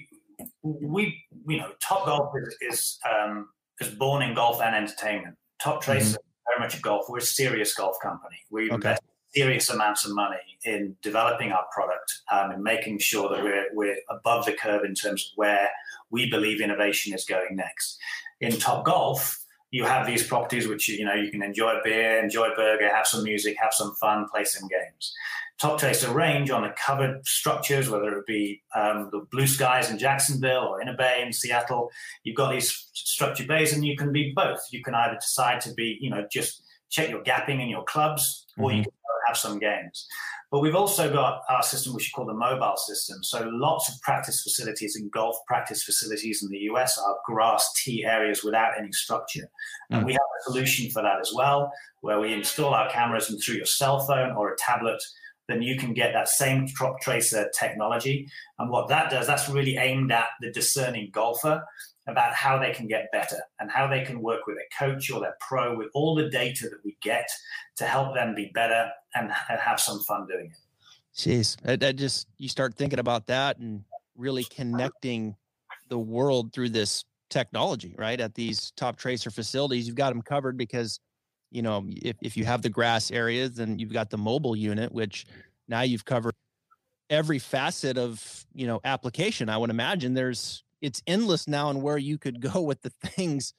we 0.62 1.23
you 1.47 1.59
know 1.59 1.73
Top 1.83 2.07
Golf 2.07 2.33
is 2.37 2.57
is, 2.73 2.99
um, 3.11 3.49
is 3.81 3.88
born 3.90 4.23
in 4.23 4.35
golf 4.35 4.62
and 4.62 4.75
entertainment. 4.75 5.37
Top 5.61 5.83
mm-hmm. 5.83 5.93
Tracer 5.93 6.19
mm-hmm. 6.19 6.59
very 6.59 6.66
much 6.66 6.78
a 6.78 6.81
golf. 6.81 7.07
We're 7.09 7.19
a 7.19 7.23
serious 7.23 7.75
golf 7.75 7.97
company. 8.02 8.37
We 8.50 8.71
okay. 8.71 8.75
invest 8.75 9.02
serious 9.34 9.70
amounts 9.70 10.04
of 10.04 10.14
money 10.14 10.36
in 10.64 10.96
developing 11.02 11.52
our 11.52 11.64
product 11.72 12.20
um, 12.32 12.50
and 12.52 12.62
making 12.62 12.98
sure 12.98 13.28
that 13.28 13.42
we're 13.42 13.66
we're 13.72 13.96
above 14.10 14.46
the 14.46 14.52
curve 14.52 14.84
in 14.84 14.94
terms 14.94 15.30
of 15.30 15.36
where 15.36 15.68
we 16.10 16.30
believe 16.30 16.60
innovation 16.60 17.12
is 17.12 17.24
going 17.24 17.56
next 17.56 17.98
in 18.40 18.58
Top 18.58 18.84
Golf, 18.84 19.40
you 19.70 19.84
have 19.84 20.06
these 20.06 20.26
properties 20.26 20.68
which 20.68 20.88
you 20.88 21.04
know 21.04 21.14
you 21.14 21.30
can 21.30 21.42
enjoy 21.42 21.70
a 21.70 21.80
beer, 21.82 22.22
enjoy 22.22 22.46
a 22.46 22.54
burger, 22.54 22.88
have 22.88 23.06
some 23.06 23.24
music, 23.24 23.56
have 23.60 23.72
some 23.72 23.94
fun, 23.94 24.26
play 24.30 24.44
some 24.44 24.68
games. 24.68 25.12
Toptracer 25.60 26.12
range 26.12 26.50
on 26.50 26.62
the 26.62 26.74
covered 26.76 27.26
structures, 27.26 27.88
whether 27.88 28.18
it 28.18 28.26
be 28.26 28.60
um, 28.74 29.08
the 29.12 29.24
blue 29.30 29.46
skies 29.46 29.88
in 29.88 29.98
Jacksonville 29.98 30.64
or 30.64 30.82
in 30.82 30.88
a 30.88 30.94
bay 30.94 31.22
in 31.24 31.32
Seattle, 31.32 31.90
you've 32.24 32.36
got 32.36 32.50
these 32.50 32.88
structured 32.92 33.46
bays, 33.46 33.72
and 33.72 33.84
you 33.84 33.96
can 33.96 34.12
be 34.12 34.32
both. 34.34 34.60
You 34.70 34.82
can 34.82 34.94
either 34.94 35.14
decide 35.14 35.60
to 35.62 35.72
be, 35.72 35.96
you 36.00 36.10
know, 36.10 36.26
just 36.30 36.62
check 36.90 37.08
your 37.08 37.22
gapping 37.22 37.62
in 37.62 37.68
your 37.68 37.84
clubs, 37.84 38.43
or 38.58 38.70
mm-hmm. 38.70 38.78
you 38.78 38.84
can 38.84 38.92
have 39.26 39.37
some 39.37 39.58
games. 39.58 40.06
But 40.50 40.61
we've 40.61 40.75
also 40.75 41.12
got 41.12 41.42
our 41.49 41.62
system, 41.62 41.94
which 41.94 42.12
we 42.12 42.16
call 42.16 42.26
the 42.26 42.38
mobile 42.38 42.76
system. 42.76 43.23
So 43.23 43.49
lots 43.52 43.88
of 43.88 44.00
practice 44.02 44.42
facilities 44.42 44.96
and 44.96 45.11
golf 45.11 45.37
practice 45.46 45.82
facilities 45.82 46.42
in 46.42 46.49
the 46.50 46.58
US 46.70 46.99
are 46.99 47.16
grass 47.26 47.68
tee 47.82 48.04
areas 48.04 48.44
without 48.44 48.78
any 48.78 48.92
structure. 48.92 49.49
And 49.90 50.02
mm. 50.02 50.06
we 50.06 50.12
have 50.12 50.20
a 50.20 50.44
solution 50.44 50.90
for 50.90 51.02
that 51.02 51.20
as 51.20 51.32
well, 51.34 51.73
where 52.02 52.20
we 52.20 52.32
install 52.32 52.75
our 52.75 52.88
cameras 52.90 53.30
and 53.30 53.42
through 53.42 53.56
your 53.56 53.66
cell 53.66 54.06
phone 54.06 54.32
or 54.37 54.52
a 54.52 54.56
tablet, 54.56 55.02
then 55.49 55.61
you 55.61 55.76
can 55.76 55.92
get 55.92 56.12
that 56.12 56.28
same 56.28 56.68
Toptracer 56.68 57.46
technology. 57.58 58.28
And 58.58 58.70
what 58.70 58.88
that 58.88 59.11
does, 59.11 59.26
that's 59.26 59.49
really 59.49 59.76
aimed 59.76 60.12
at 60.12 60.28
the 60.40 60.52
discerning 60.52 61.11
golfer 61.12 61.64
about 62.06 62.34
how 62.34 62.58
they 62.58 62.73
can 62.73 62.87
get 62.87 63.11
better 63.12 63.38
and 63.61 63.70
how 63.70 63.87
they 63.87 64.04
can 64.04 64.20
work 64.20 64.46
with 64.46 64.56
a 64.56 64.84
coach 64.84 65.11
or 65.11 65.20
their 65.20 65.37
pro 65.40 65.76
with 65.76 65.88
all 65.94 66.14
the 66.14 66.28
data 66.28 66.68
that 66.68 66.84
we 66.84 66.96
get 67.02 67.26
to 67.76 67.84
help 67.84 68.14
them 68.14 68.34
be 68.34 68.50
better 68.54 68.90
and, 69.14 69.30
and 69.49 69.61
have 69.61 69.80
some 69.80 70.00
fun 70.00 70.26
doing 70.26 70.46
it. 70.46 70.58
Jeez, 71.16 71.56
I 71.66 71.92
just 71.92 72.26
you 72.38 72.49
start 72.49 72.75
thinking 72.75 72.99
about 72.99 73.26
that 73.28 73.58
and 73.58 73.84
really 74.16 74.44
connecting 74.44 75.37
the 75.88 75.99
world 75.99 76.52
through 76.52 76.70
this 76.70 77.04
technology, 77.30 77.94
right? 77.96 78.20
At 78.20 78.34
these 78.34 78.73
top 78.73 78.96
tracer 78.96 79.30
facilities, 79.30 79.87
you've 79.87 79.96
got 79.96 80.11
them 80.11 80.23
covered 80.23 80.56
because, 80.56 80.99
you 81.50 81.62
know, 81.62 81.84
if, 81.88 82.16
if 82.20 82.37
you 82.37 82.44
have 82.44 82.62
the 82.62 82.68
grass 82.68 83.11
areas, 83.11 83.52
then 83.54 83.78
you've 83.78 83.92
got 83.92 84.11
the 84.11 84.18
mobile 84.18 84.56
unit, 84.56 84.92
which 84.92 85.26
now 85.68 85.82
you've 85.82 86.04
covered 86.04 86.34
every 87.11 87.38
facet 87.38 87.96
of, 87.96 88.46
you 88.52 88.66
know, 88.66 88.80
application. 88.84 89.49
I 89.49 89.56
would 89.56 89.70
imagine 89.70 90.14
there's 90.14 90.63
it's 90.84 91.02
endless 91.06 91.48
now 91.48 91.70
and 91.70 91.82
where 91.82 91.98
you 91.98 92.18
could 92.18 92.40
go 92.52 92.60
with 92.60 92.82
the 92.82 92.90
things 92.90 93.54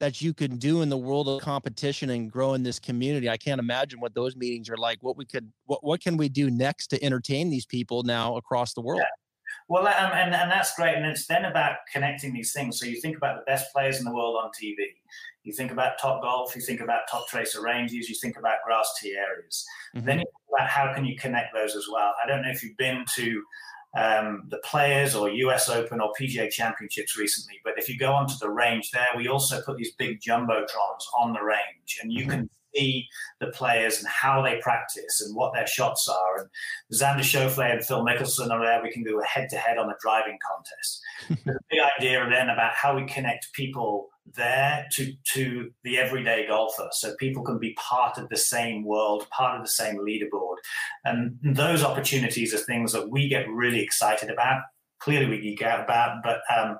that 0.00 0.22
you 0.22 0.32
can 0.32 0.58
do 0.58 0.82
in 0.82 0.88
the 0.88 0.96
world 0.96 1.28
of 1.28 1.40
competition 1.40 2.10
and 2.10 2.30
grow 2.30 2.54
in 2.54 2.62
this 2.62 2.78
community. 2.78 3.28
I 3.28 3.36
can't 3.36 3.58
imagine 3.58 4.00
what 4.00 4.14
those 4.14 4.36
meetings 4.36 4.70
are 4.70 4.76
like. 4.76 4.98
What 5.02 5.16
we 5.16 5.24
could, 5.24 5.50
what 5.64 5.82
what 5.82 6.00
can 6.00 6.16
we 6.16 6.28
do 6.28 6.50
next 6.50 6.88
to 6.88 7.02
entertain 7.02 7.50
these 7.50 7.66
people 7.66 8.02
now 8.04 8.36
across 8.36 8.74
the 8.74 8.80
world? 8.80 9.00
Yeah. 9.00 9.08
Well, 9.68 9.86
um, 9.86 10.12
and 10.12 10.34
and 10.34 10.50
that's 10.50 10.74
great, 10.76 10.94
and 10.94 11.04
it's 11.04 11.26
then 11.26 11.46
about 11.46 11.76
connecting 11.92 12.32
these 12.32 12.52
things. 12.52 12.78
So 12.78 12.86
you 12.86 13.00
think 13.00 13.16
about 13.16 13.36
the 13.36 13.50
best 13.50 13.72
players 13.72 13.98
in 13.98 14.04
the 14.04 14.14
world 14.14 14.36
on 14.42 14.50
TV. 14.50 14.76
You 15.42 15.52
think 15.52 15.72
about 15.72 15.98
Top 15.98 16.22
Golf. 16.22 16.54
You 16.54 16.62
think 16.62 16.80
about 16.80 17.02
top 17.10 17.28
tracer 17.28 17.62
ranges. 17.62 18.08
You 18.08 18.14
think 18.14 18.38
about 18.38 18.58
grass 18.64 18.88
tee 19.00 19.14
areas. 19.16 19.66
Mm-hmm. 19.96 20.06
Then 20.06 20.18
you 20.18 20.24
think 20.24 20.58
about 20.58 20.68
how 20.68 20.94
can 20.94 21.04
you 21.04 21.16
connect 21.16 21.54
those 21.54 21.74
as 21.74 21.86
well. 21.90 22.14
I 22.22 22.26
don't 22.26 22.42
know 22.42 22.50
if 22.50 22.62
you've 22.62 22.76
been 22.76 23.04
to 23.16 23.42
um, 23.96 24.44
the 24.50 24.58
players 24.58 25.14
or 25.14 25.30
US 25.30 25.68
Open 25.68 26.00
or 26.00 26.12
PGA 26.18 26.50
Championships 26.50 27.16
recently. 27.16 27.58
But 27.64 27.74
if 27.76 27.88
you 27.88 27.98
go 27.98 28.12
onto 28.12 28.34
the 28.40 28.50
range 28.50 28.90
there, 28.90 29.08
we 29.16 29.28
also 29.28 29.60
put 29.62 29.76
these 29.76 29.94
big 29.94 30.20
jumbotrons 30.20 31.04
on 31.18 31.32
the 31.32 31.42
range, 31.42 31.98
and 32.02 32.12
you 32.12 32.22
mm-hmm. 32.22 32.30
can 32.30 32.50
see 32.74 33.06
the 33.40 33.48
players 33.48 33.98
and 33.98 34.08
how 34.08 34.42
they 34.42 34.60
practice 34.60 35.22
and 35.24 35.34
what 35.34 35.54
their 35.54 35.66
shots 35.66 36.08
are. 36.08 36.40
And 36.40 36.48
Xander 36.92 37.20
Schauffele 37.20 37.72
and 37.72 37.84
Phil 37.84 38.04
Mickelson 38.04 38.50
are 38.50 38.64
there. 38.64 38.82
We 38.82 38.92
can 38.92 39.04
do 39.04 39.20
a 39.20 39.24
head-to-head 39.24 39.78
on 39.78 39.86
the 39.86 39.94
driving 40.00 40.38
contest. 40.46 41.00
the 41.46 41.58
big 41.70 41.80
idea 41.98 42.26
then 42.30 42.50
about 42.50 42.74
how 42.74 42.94
we 42.94 43.06
connect 43.06 43.52
people 43.52 44.08
there 44.34 44.86
to 44.92 45.12
to 45.34 45.70
the 45.84 45.98
everyday 45.98 46.46
golfer. 46.46 46.88
So 46.92 47.14
people 47.16 47.42
can 47.42 47.58
be 47.58 47.74
part 47.74 48.18
of 48.18 48.28
the 48.28 48.36
same 48.36 48.84
world 48.84 49.28
part 49.30 49.56
of 49.56 49.64
the 49.64 49.70
same 49.70 49.98
leaderboard. 49.98 50.56
And 51.04 51.38
those 51.42 51.82
opportunities 51.82 52.54
are 52.54 52.58
things 52.58 52.92
that 52.92 53.10
we 53.10 53.28
get 53.28 53.48
really 53.48 53.80
excited 53.80 54.30
about. 54.30 54.62
Clearly 55.00 55.26
we 55.26 55.40
geek 55.40 55.62
out 55.62 55.84
about 55.84 56.22
but 56.22 56.40
um, 56.54 56.78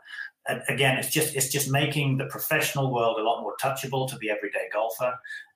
again 0.69 0.99
it's 0.99 1.11
just 1.11 1.35
it's 1.35 1.51
just 1.51 1.71
making 1.71 2.19
the 2.19 2.27
professional 2.27 2.93
world 2.93 3.19
a 3.19 3.23
lot 3.23 3.43
more 3.43 3.55
touchable 3.63 4.09
to 4.09 4.17
the 4.19 4.31
everyday 4.31 4.69
golfer 4.73 5.15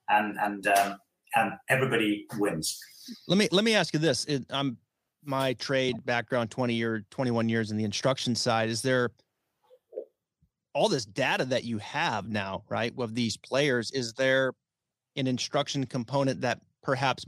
and 0.08 0.36
and 0.38 0.66
um, 0.66 0.98
and 1.34 1.52
everybody 1.68 2.26
wins. 2.38 2.78
Let 3.26 3.38
me 3.38 3.48
let 3.50 3.64
me 3.64 3.74
ask 3.74 3.92
you 3.94 4.00
this. 4.00 4.24
It, 4.26 4.44
i'm 4.50 4.76
my 5.24 5.52
trade 5.54 6.04
background 6.04 6.50
20 6.50 6.74
year 6.74 7.04
21 7.10 7.48
years 7.48 7.70
in 7.70 7.76
the 7.76 7.84
instruction 7.84 8.34
side. 8.34 8.68
Is 8.68 8.82
there 8.82 9.10
all 10.74 10.88
this 10.88 11.04
data 11.04 11.44
that 11.46 11.64
you 11.64 11.78
have 11.78 12.28
now, 12.28 12.64
right, 12.68 12.92
of 12.98 13.14
these 13.14 13.36
players, 13.36 13.90
is 13.90 14.12
there 14.14 14.52
an 15.16 15.26
instruction 15.26 15.84
component 15.84 16.40
that 16.40 16.60
perhaps 16.82 17.24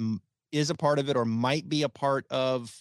is 0.53 0.71
a 0.71 0.75
part 0.75 0.99
of 0.99 1.09
it 1.09 1.17
or 1.17 1.25
might 1.25 1.69
be 1.69 1.83
a 1.83 1.89
part 1.89 2.27
of 2.31 2.75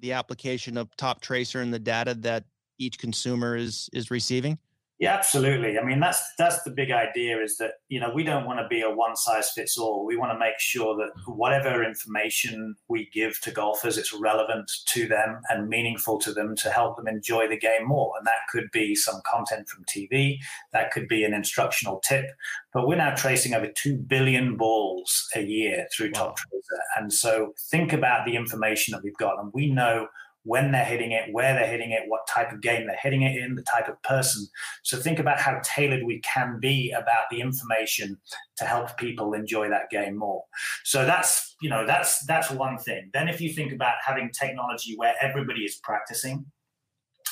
the 0.00 0.12
application 0.12 0.76
of 0.76 0.94
Top 0.96 1.20
Tracer 1.20 1.60
and 1.60 1.72
the 1.72 1.78
data 1.78 2.14
that 2.14 2.44
each 2.78 2.98
consumer 2.98 3.56
is 3.56 3.90
is 3.92 4.10
receiving? 4.10 4.58
Yeah, 5.02 5.14
absolutely. 5.14 5.80
I 5.80 5.84
mean, 5.84 5.98
that's 5.98 6.22
that's 6.38 6.62
the 6.62 6.70
big 6.70 6.92
idea 6.92 7.42
is 7.42 7.56
that 7.56 7.72
you 7.88 7.98
know 7.98 8.12
we 8.14 8.22
don't 8.22 8.46
want 8.46 8.60
to 8.60 8.68
be 8.68 8.82
a 8.82 8.88
one 8.88 9.16
size 9.16 9.50
fits 9.50 9.76
all. 9.76 10.06
We 10.06 10.16
want 10.16 10.30
to 10.30 10.38
make 10.38 10.60
sure 10.60 10.96
that 10.96 11.10
whatever 11.26 11.82
information 11.82 12.76
we 12.88 13.10
give 13.12 13.40
to 13.40 13.50
golfers, 13.50 13.98
it's 13.98 14.12
relevant 14.12 14.70
to 14.86 15.08
them 15.08 15.40
and 15.48 15.68
meaningful 15.68 16.20
to 16.20 16.32
them 16.32 16.54
to 16.54 16.70
help 16.70 16.98
them 16.98 17.08
enjoy 17.08 17.48
the 17.48 17.58
game 17.58 17.88
more. 17.88 18.12
And 18.16 18.24
that 18.28 18.46
could 18.52 18.70
be 18.72 18.94
some 18.94 19.20
content 19.26 19.68
from 19.68 19.84
TV, 19.86 20.36
that 20.72 20.92
could 20.92 21.08
be 21.08 21.24
an 21.24 21.34
instructional 21.34 21.98
tip. 22.06 22.26
But 22.72 22.86
we're 22.86 22.94
now 22.94 23.12
tracing 23.16 23.54
over 23.54 23.66
two 23.66 23.96
billion 23.96 24.56
balls 24.56 25.26
a 25.34 25.42
year 25.42 25.88
through 25.92 26.12
wow. 26.14 26.32
Toptracer, 26.36 26.78
and 26.96 27.12
so 27.12 27.54
think 27.72 27.92
about 27.92 28.24
the 28.24 28.36
information 28.36 28.92
that 28.92 29.02
we've 29.02 29.16
got, 29.16 29.40
and 29.40 29.50
we 29.52 29.68
know 29.68 30.06
when 30.44 30.72
they're 30.72 30.84
hitting 30.84 31.12
it, 31.12 31.32
where 31.32 31.54
they're 31.54 31.70
hitting 31.70 31.92
it, 31.92 32.02
what 32.08 32.26
type 32.26 32.52
of 32.52 32.60
game 32.60 32.86
they're 32.86 32.98
hitting 33.00 33.22
it 33.22 33.36
in, 33.36 33.54
the 33.54 33.62
type 33.62 33.88
of 33.88 34.02
person. 34.02 34.46
So 34.82 34.96
think 34.96 35.18
about 35.18 35.38
how 35.38 35.60
tailored 35.62 36.04
we 36.04 36.20
can 36.20 36.58
be 36.60 36.90
about 36.90 37.24
the 37.30 37.40
information 37.40 38.18
to 38.56 38.64
help 38.64 38.96
people 38.96 39.34
enjoy 39.34 39.68
that 39.68 39.90
game 39.90 40.16
more. 40.16 40.44
So 40.84 41.04
that's 41.04 41.56
you 41.60 41.70
know 41.70 41.86
that's 41.86 42.24
that's 42.26 42.50
one 42.50 42.78
thing. 42.78 43.10
Then 43.12 43.28
if 43.28 43.40
you 43.40 43.52
think 43.52 43.72
about 43.72 43.94
having 44.04 44.30
technology 44.30 44.94
where 44.96 45.14
everybody 45.20 45.62
is 45.62 45.76
practicing, 45.82 46.46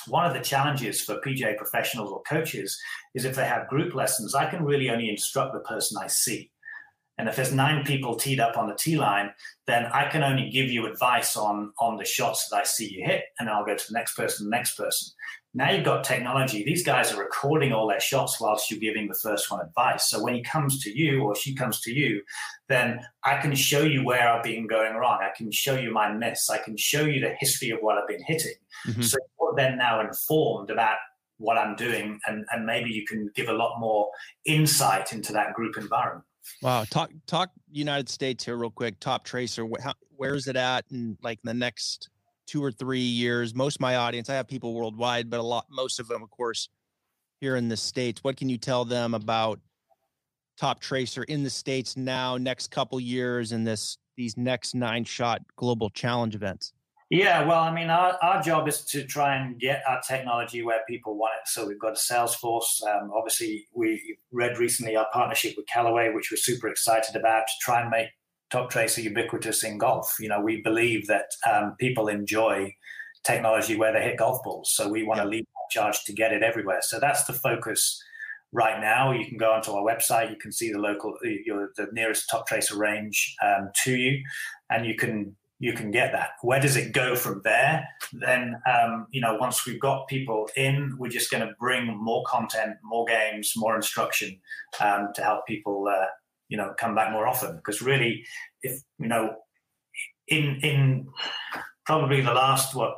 one 0.07 0.25
of 0.25 0.35
the 0.35 0.41
challenges 0.41 1.03
for 1.03 1.21
PGA 1.21 1.57
professionals 1.57 2.11
or 2.11 2.23
coaches 2.23 2.79
is 3.15 3.25
if 3.25 3.37
they 3.37 3.45
have 3.45 3.69
group 3.69 3.95
lessons, 3.95 4.35
I 4.35 4.49
can 4.49 4.65
really 4.65 4.91
only 4.91 5.09
instruct 5.09 5.53
the 5.53 5.61
person 5.61 6.01
I 6.03 6.07
see. 6.07 6.51
And 7.21 7.29
if 7.29 7.37
there's 7.37 7.53
nine 7.53 7.85
people 7.85 8.17
teed 8.17 8.41
up 8.41 8.57
on 8.57 8.67
the 8.67 8.75
tee 8.75 8.97
line, 8.97 9.31
then 9.67 9.85
I 9.93 10.09
can 10.09 10.23
only 10.23 10.49
give 10.49 10.71
you 10.71 10.87
advice 10.87 11.37
on, 11.37 11.71
on 11.79 11.99
the 11.99 12.05
shots 12.05 12.49
that 12.49 12.57
I 12.57 12.65
see 12.65 12.91
you 12.91 13.05
hit, 13.05 13.25
and 13.39 13.51
I'll 13.51 13.65
go 13.65 13.77
to 13.77 13.87
the 13.87 13.93
next 13.93 14.17
person, 14.17 14.47
the 14.47 14.57
next 14.57 14.75
person. 14.75 15.13
Now 15.53 15.71
you've 15.71 15.85
got 15.85 16.03
technology. 16.03 16.65
These 16.65 16.83
guys 16.83 17.13
are 17.13 17.23
recording 17.23 17.75
all 17.75 17.87
their 17.87 18.01
shots 18.01 18.41
whilst 18.41 18.71
you're 18.71 18.81
giving 18.81 19.07
the 19.07 19.19
first 19.23 19.51
one 19.51 19.61
advice. 19.61 20.09
So 20.09 20.23
when 20.23 20.35
he 20.35 20.43
comes 20.43 20.83
to 20.85 20.99
you 20.99 21.25
or 21.25 21.37
she 21.37 21.55
comes 21.55 21.83
to 21.83 21.93
you, 21.93 22.23
then 22.71 23.01
I 23.23 23.37
can 23.37 23.55
show 23.55 23.83
you 23.83 24.03
where 24.03 24.27
I've 24.27 24.43
been 24.43 24.67
going 24.67 24.95
wrong. 24.95 25.19
I 25.21 25.37
can 25.37 25.53
show 25.53 25.77
you 25.77 25.93
my 25.93 26.11
miss. 26.11 26.49
I 26.49 26.57
can 26.57 26.79
show 26.79 27.05
you 27.05 27.21
the 27.21 27.35
history 27.39 27.69
of 27.69 27.81
what 27.81 27.99
I've 27.99 28.09
been 28.09 28.25
hitting. 28.27 28.55
Mm-hmm. 28.87 29.03
So 29.03 29.19
you're 29.39 29.55
then 29.57 29.77
now 29.77 30.01
informed 30.01 30.71
about 30.71 30.97
what 31.37 31.59
I'm 31.59 31.77
doing, 31.77 32.19
and, 32.27 32.47
and 32.51 32.65
maybe 32.65 32.91
you 32.91 33.05
can 33.05 33.31
give 33.35 33.49
a 33.49 33.53
lot 33.53 33.79
more 33.79 34.09
insight 34.47 35.13
into 35.13 35.33
that 35.35 35.53
group 35.53 35.77
environment. 35.77 36.25
Wow. 36.63 36.85
Talk 36.85 37.11
talk 37.27 37.51
United 37.71 38.09
States 38.09 38.45
here 38.45 38.57
real 38.57 38.71
quick. 38.71 39.01
Toptracer. 39.01 39.69
How, 39.83 39.95
where 40.11 40.35
is 40.35 40.47
it 40.47 40.57
at 40.57 40.85
in 40.91 41.17
like 41.23 41.39
the 41.43 41.55
next 41.55 42.11
two 42.47 42.63
or 42.63 42.73
three 42.73 43.01
years? 43.01 43.55
Most 43.55 43.77
of 43.77 43.81
my 43.81 43.97
audience, 43.97 44.29
I 44.29 44.35
have 44.35 44.49
people 44.49 44.75
worldwide, 44.75 45.31
but 45.31 45.41
a 45.41 45.43
lot, 45.43 45.67
most 45.71 46.01
of 46.01 46.09
them, 46.09 46.23
of 46.23 46.31
course, 46.31 46.69
here 47.41 47.57
in 47.57 47.69
the 47.69 47.77
states. 47.77 48.23
What 48.23 48.37
can 48.37 48.49
you 48.49 48.59
tell 48.59 48.85
them 48.85 49.15
about 49.15 49.61
top 50.59 50.81
tracer 50.81 51.23
in 51.25 51.43
the 51.43 51.51
states 51.51 51.97
now, 51.97 52.37
next 52.37 52.71
couple 52.71 53.01
years, 53.01 53.53
in 53.53 53.65
this 53.65 53.97
these 54.17 54.37
next 54.37 54.75
nine 54.75 55.05
shot 55.05 55.43
global 55.57 55.91
challenge 55.91 56.35
events? 56.35 56.73
Yeah, 57.11 57.45
well, 57.45 57.59
I 57.59 57.73
mean, 57.73 57.91
our, 57.91 58.17
our 58.23 58.41
job 58.41 58.69
is 58.69 58.85
to 58.85 59.05
try 59.05 59.35
and 59.35 59.59
get 59.59 59.83
our 59.89 60.01
technology 60.01 60.63
where 60.63 60.83
people 60.89 61.17
want 61.17 61.33
it. 61.43 61.49
So 61.49 61.67
we've 61.67 61.79
got 61.79 61.95
a 61.95 61.97
sales 61.97 62.37
force. 62.37 62.81
Um, 62.89 63.11
obviously, 63.13 63.67
we 63.73 64.17
read 64.31 64.59
recently 64.59 64.95
our 64.95 65.09
partnership 65.13 65.55
with 65.57 65.67
Callaway, 65.67 66.13
which 66.15 66.31
we're 66.31 66.37
super 66.37 66.69
excited 66.69 67.17
about 67.17 67.49
to 67.49 67.53
try 67.61 67.81
and 67.81 67.91
make 67.91 68.11
Toptracer 68.53 69.03
ubiquitous 69.03 69.65
in 69.65 69.79
golf. 69.79 70.17
You 70.21 70.29
know, 70.29 70.41
we 70.41 70.63
believe 70.63 71.09
that 71.09 71.27
um, 71.51 71.75
people 71.81 72.07
enjoy 72.07 72.77
technology 73.25 73.77
where 73.77 73.93
they 73.93 74.03
hit 74.03 74.19
golf 74.19 74.45
balls. 74.45 74.73
So 74.73 74.89
we 74.89 75.03
want 75.03 75.21
to 75.21 75.27
lead 75.27 75.45
that 75.45 75.71
charge 75.73 76.05
to 76.05 76.13
get 76.13 76.33
it 76.33 76.45
everywhere. 76.45 76.81
So 76.81 77.01
that's 77.01 77.25
the 77.25 77.33
focus 77.33 78.01
right 78.53 78.81
now. 78.81 79.11
You 79.11 79.27
can 79.27 79.37
go 79.37 79.53
onto 79.53 79.73
our 79.73 79.83
website. 79.83 80.31
You 80.31 80.37
can 80.37 80.53
see 80.53 80.73
the 80.73 80.79
local, 80.79 81.17
your, 81.25 81.71
the 81.77 81.89
nearest 81.93 82.31
Toptracer 82.31 82.77
range 82.79 83.35
um, 83.43 83.71
to 83.83 83.97
you, 83.97 84.23
and 84.71 84.87
you 84.87 84.95
can 84.95 85.35
you 85.61 85.75
can 85.75 85.91
get 85.91 86.11
that. 86.13 86.31
Where 86.41 86.59
does 86.59 86.77
it 86.77 86.93
go 86.93 87.15
from 87.15 87.43
there? 87.45 87.87
Then, 88.15 88.61
um, 88.67 89.07
you 89.11 89.21
know, 89.21 89.37
once 89.37 89.67
we've 89.67 89.79
got 89.79 90.09
people 90.09 90.49
in, 90.57 90.97
we're 90.99 91.11
just 91.11 91.31
going 91.31 91.47
to 91.47 91.55
bring 91.61 91.87
more 91.99 92.25
content, 92.27 92.77
more 92.83 93.05
games, 93.05 93.53
more 93.57 93.77
instruction 93.77 94.41
um, 94.81 95.11
to 95.15 95.23
help 95.23 95.47
people, 95.47 95.87
uh, 95.87 96.07
you 96.49 96.57
know, 96.57 96.73
come 96.79 96.95
back 96.95 97.13
more 97.13 97.29
often. 97.29 97.57
Because 97.57 97.83
really, 97.83 98.25
if 98.63 98.81
you 98.99 99.07
know, 99.07 99.37
in 100.29 100.57
in 100.63 101.07
probably 101.85 102.23
the 102.23 102.33
last 102.33 102.75
what 102.75 102.95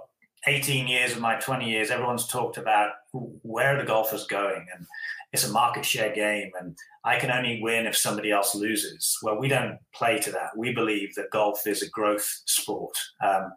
18 0.47 0.87
years 0.87 1.13
of 1.13 1.21
my 1.21 1.35
20 1.41 1.69
years, 1.69 1.91
everyone's 1.91 2.29
talked 2.29 2.59
about 2.59 2.91
where 3.13 3.75
are 3.75 3.81
the 3.81 3.87
golfers 3.87 4.27
going 4.27 4.67
and 4.75 4.87
it's 5.33 5.49
a 5.49 5.53
market 5.53 5.85
share 5.85 6.15
game 6.15 6.51
and 6.61 6.77
I 7.05 7.19
can 7.19 7.31
only 7.31 7.61
win 7.63 7.87
if 7.87 7.97
somebody 7.97 8.31
else 8.31 8.55
loses. 8.55 9.19
Well, 9.23 9.39
we 9.39 9.49
don't 9.49 9.79
play 9.95 10.19
to 10.21 10.31
that. 10.33 10.57
We 10.57 10.73
believe 10.73 11.15
that 11.15 11.31
golf 11.31 11.67
is 11.67 11.83
a 11.83 11.89
growth 11.89 12.43
sport. 12.47 12.97
Um, 13.25 13.53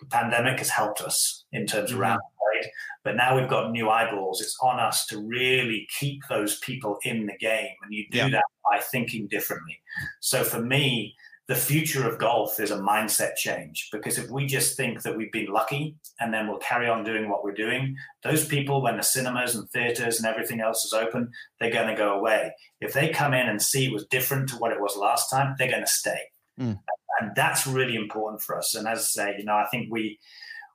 the 0.00 0.06
pandemic 0.06 0.58
has 0.58 0.70
helped 0.70 1.00
us 1.00 1.44
in 1.52 1.66
terms 1.66 1.90
mm-hmm. 1.90 1.96
of 1.96 2.00
round 2.00 2.20
play, 2.20 2.70
but 3.04 3.16
now 3.16 3.36
we've 3.36 3.48
got 3.48 3.70
new 3.70 3.90
eyeballs. 3.90 4.40
It's 4.40 4.56
on 4.62 4.78
us 4.78 5.06
to 5.06 5.18
really 5.18 5.88
keep 5.98 6.22
those 6.28 6.58
people 6.60 6.98
in 7.04 7.26
the 7.26 7.36
game, 7.38 7.74
and 7.82 7.92
you 7.92 8.06
do 8.10 8.18
yeah. 8.18 8.28
that 8.30 8.44
by 8.64 8.78
thinking 8.78 9.26
differently. 9.26 9.80
So 10.20 10.44
for 10.44 10.60
me, 10.60 11.16
the 11.48 11.54
future 11.54 12.06
of 12.06 12.18
golf 12.18 12.60
is 12.60 12.70
a 12.70 12.76
mindset 12.76 13.34
change 13.36 13.88
because 13.90 14.18
if 14.18 14.30
we 14.30 14.44
just 14.44 14.76
think 14.76 15.02
that 15.02 15.16
we've 15.16 15.32
been 15.32 15.50
lucky 15.50 15.96
and 16.20 16.32
then 16.32 16.46
we'll 16.46 16.58
carry 16.58 16.86
on 16.86 17.04
doing 17.04 17.30
what 17.30 17.42
we're 17.42 17.54
doing, 17.54 17.96
those 18.22 18.46
people, 18.46 18.82
when 18.82 18.98
the 18.98 19.02
cinemas 19.02 19.54
and 19.54 19.68
theaters 19.70 20.18
and 20.18 20.26
everything 20.26 20.60
else 20.60 20.84
is 20.84 20.92
open, 20.92 21.30
they're 21.58 21.72
going 21.72 21.88
to 21.88 21.94
go 21.94 22.18
away. 22.18 22.52
If 22.82 22.92
they 22.92 23.08
come 23.08 23.32
in 23.32 23.48
and 23.48 23.62
see 23.62 23.86
it 23.86 23.92
was 23.92 24.04
different 24.06 24.50
to 24.50 24.56
what 24.56 24.72
it 24.72 24.80
was 24.80 24.94
last 24.98 25.30
time, 25.30 25.54
they're 25.58 25.70
going 25.70 25.80
to 25.80 25.86
stay. 25.86 26.20
Mm. 26.60 26.78
And 27.20 27.34
that's 27.34 27.66
really 27.66 27.96
important 27.96 28.42
for 28.42 28.58
us. 28.58 28.74
And 28.74 28.86
as 28.86 28.98
I 28.98 29.02
say, 29.02 29.34
you 29.38 29.44
know, 29.44 29.56
I 29.56 29.66
think 29.70 29.88
we, 29.90 30.18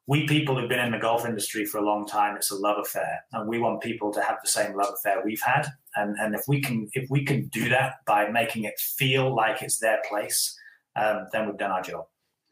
we 0.07 0.25
people 0.25 0.59
who've 0.59 0.67
been 0.67 0.79
in 0.79 0.91
the 0.91 0.97
golf 0.97 1.23
industry 1.23 1.65
for 1.65 1.77
a 1.77 1.86
long 1.86 2.07
time, 2.07 2.36
it's 2.36 2.51
a 2.51 2.55
love 2.55 2.77
affair, 2.81 3.23
and 3.31 3.47
we 3.47 3.59
want 3.59 3.81
people 3.81 4.12
to 4.12 4.21
have 4.21 4.38
the 4.43 4.49
same 4.49 4.75
love 4.75 4.93
affair 4.93 5.21
we've 5.23 5.41
had. 5.41 5.67
And 5.95 6.17
and 6.19 6.36
if 6.36 6.41
we 6.45 6.59
can 6.59 6.89
if 6.91 7.09
we 7.09 7.23
can 7.23 7.47
do 7.47 7.69
that 7.69 8.03
by 8.05 8.29
making 8.29 8.65
it 8.65 8.77
feel 8.97 9.33
like 9.33 9.62
it's 9.62 9.79
their 9.79 10.01
place, 10.09 10.59
um, 10.95 11.27
then 11.32 11.47
we've 11.47 11.58
done 11.58 11.71
our 11.71 11.82
job. 11.82 12.06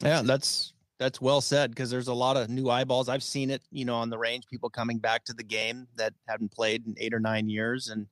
Yeah, 0.04 0.22
that's 0.24 0.74
that's 1.00 1.22
well 1.22 1.42
said 1.42 1.72
because 1.72 1.90
there's 1.90 2.08
a 2.08 2.14
lot 2.14 2.38
of 2.38 2.50
new 2.50 2.70
eyeballs. 2.70 3.10
I've 3.10 3.24
seen 3.24 3.50
it, 3.50 3.64
you 3.72 3.86
know, 3.86 3.96
on 3.96 4.10
the 4.10 4.18
range, 4.18 4.46
people 4.50 4.70
coming 4.70 5.00
back 5.00 5.24
to 5.26 5.34
the 5.34 5.44
game 5.44 5.88
that 5.96 6.14
haven't 6.28 6.52
played 6.52 6.86
in 6.86 6.96
eight 7.00 7.14
or 7.14 7.20
nine 7.20 7.50
years, 7.50 7.90
and 7.90 8.08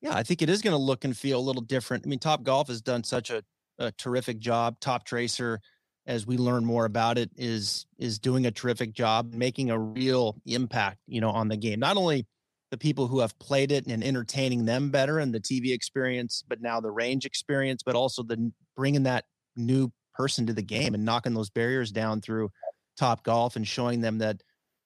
yeah, 0.00 0.14
I 0.16 0.22
think 0.22 0.42
it 0.42 0.50
is 0.50 0.62
going 0.62 0.72
to 0.72 0.82
look 0.82 1.04
and 1.04 1.16
feel 1.16 1.38
a 1.38 1.40
little 1.40 1.62
different. 1.62 2.04
I 2.04 2.08
mean, 2.08 2.18
Top 2.18 2.42
Golf 2.42 2.68
has 2.68 2.82
done 2.82 3.04
such 3.04 3.30
a, 3.30 3.42
a 3.78 3.92
terrific 3.92 4.40
job. 4.40 4.80
Top 4.80 5.04
Tracer, 5.04 5.60
as 6.06 6.26
we 6.26 6.36
learn 6.36 6.64
more 6.64 6.84
about 6.84 7.18
it, 7.18 7.30
is 7.36 7.86
is 7.98 8.18
doing 8.18 8.46
a 8.46 8.50
terrific 8.50 8.92
job, 8.92 9.32
making 9.32 9.70
a 9.70 9.78
real 9.78 10.36
impact, 10.44 10.98
you 11.06 11.20
know, 11.20 11.30
on 11.30 11.48
the 11.48 11.56
game. 11.56 11.78
Not 11.78 11.96
only 11.96 12.26
the 12.72 12.78
people 12.78 13.06
who 13.06 13.20
have 13.20 13.38
played 13.38 13.70
it 13.70 13.86
and 13.86 14.02
entertaining 14.02 14.64
them 14.64 14.90
better 14.90 15.18
and 15.18 15.32
the 15.32 15.40
TV 15.40 15.72
experience, 15.72 16.42
but 16.48 16.60
now 16.60 16.80
the 16.80 16.90
range 16.90 17.26
experience, 17.26 17.82
but 17.84 17.94
also 17.94 18.22
the 18.22 18.50
bringing 18.74 19.02
that 19.02 19.26
new 19.56 19.90
person 20.14 20.46
to 20.46 20.52
the 20.52 20.62
game 20.62 20.94
and 20.94 21.04
knocking 21.04 21.34
those 21.34 21.50
barriers 21.50 21.90
down 21.90 22.20
through 22.20 22.50
top 22.96 23.24
golf 23.24 23.56
and 23.56 23.66
showing 23.66 24.00
them 24.00 24.18
that 24.18 24.42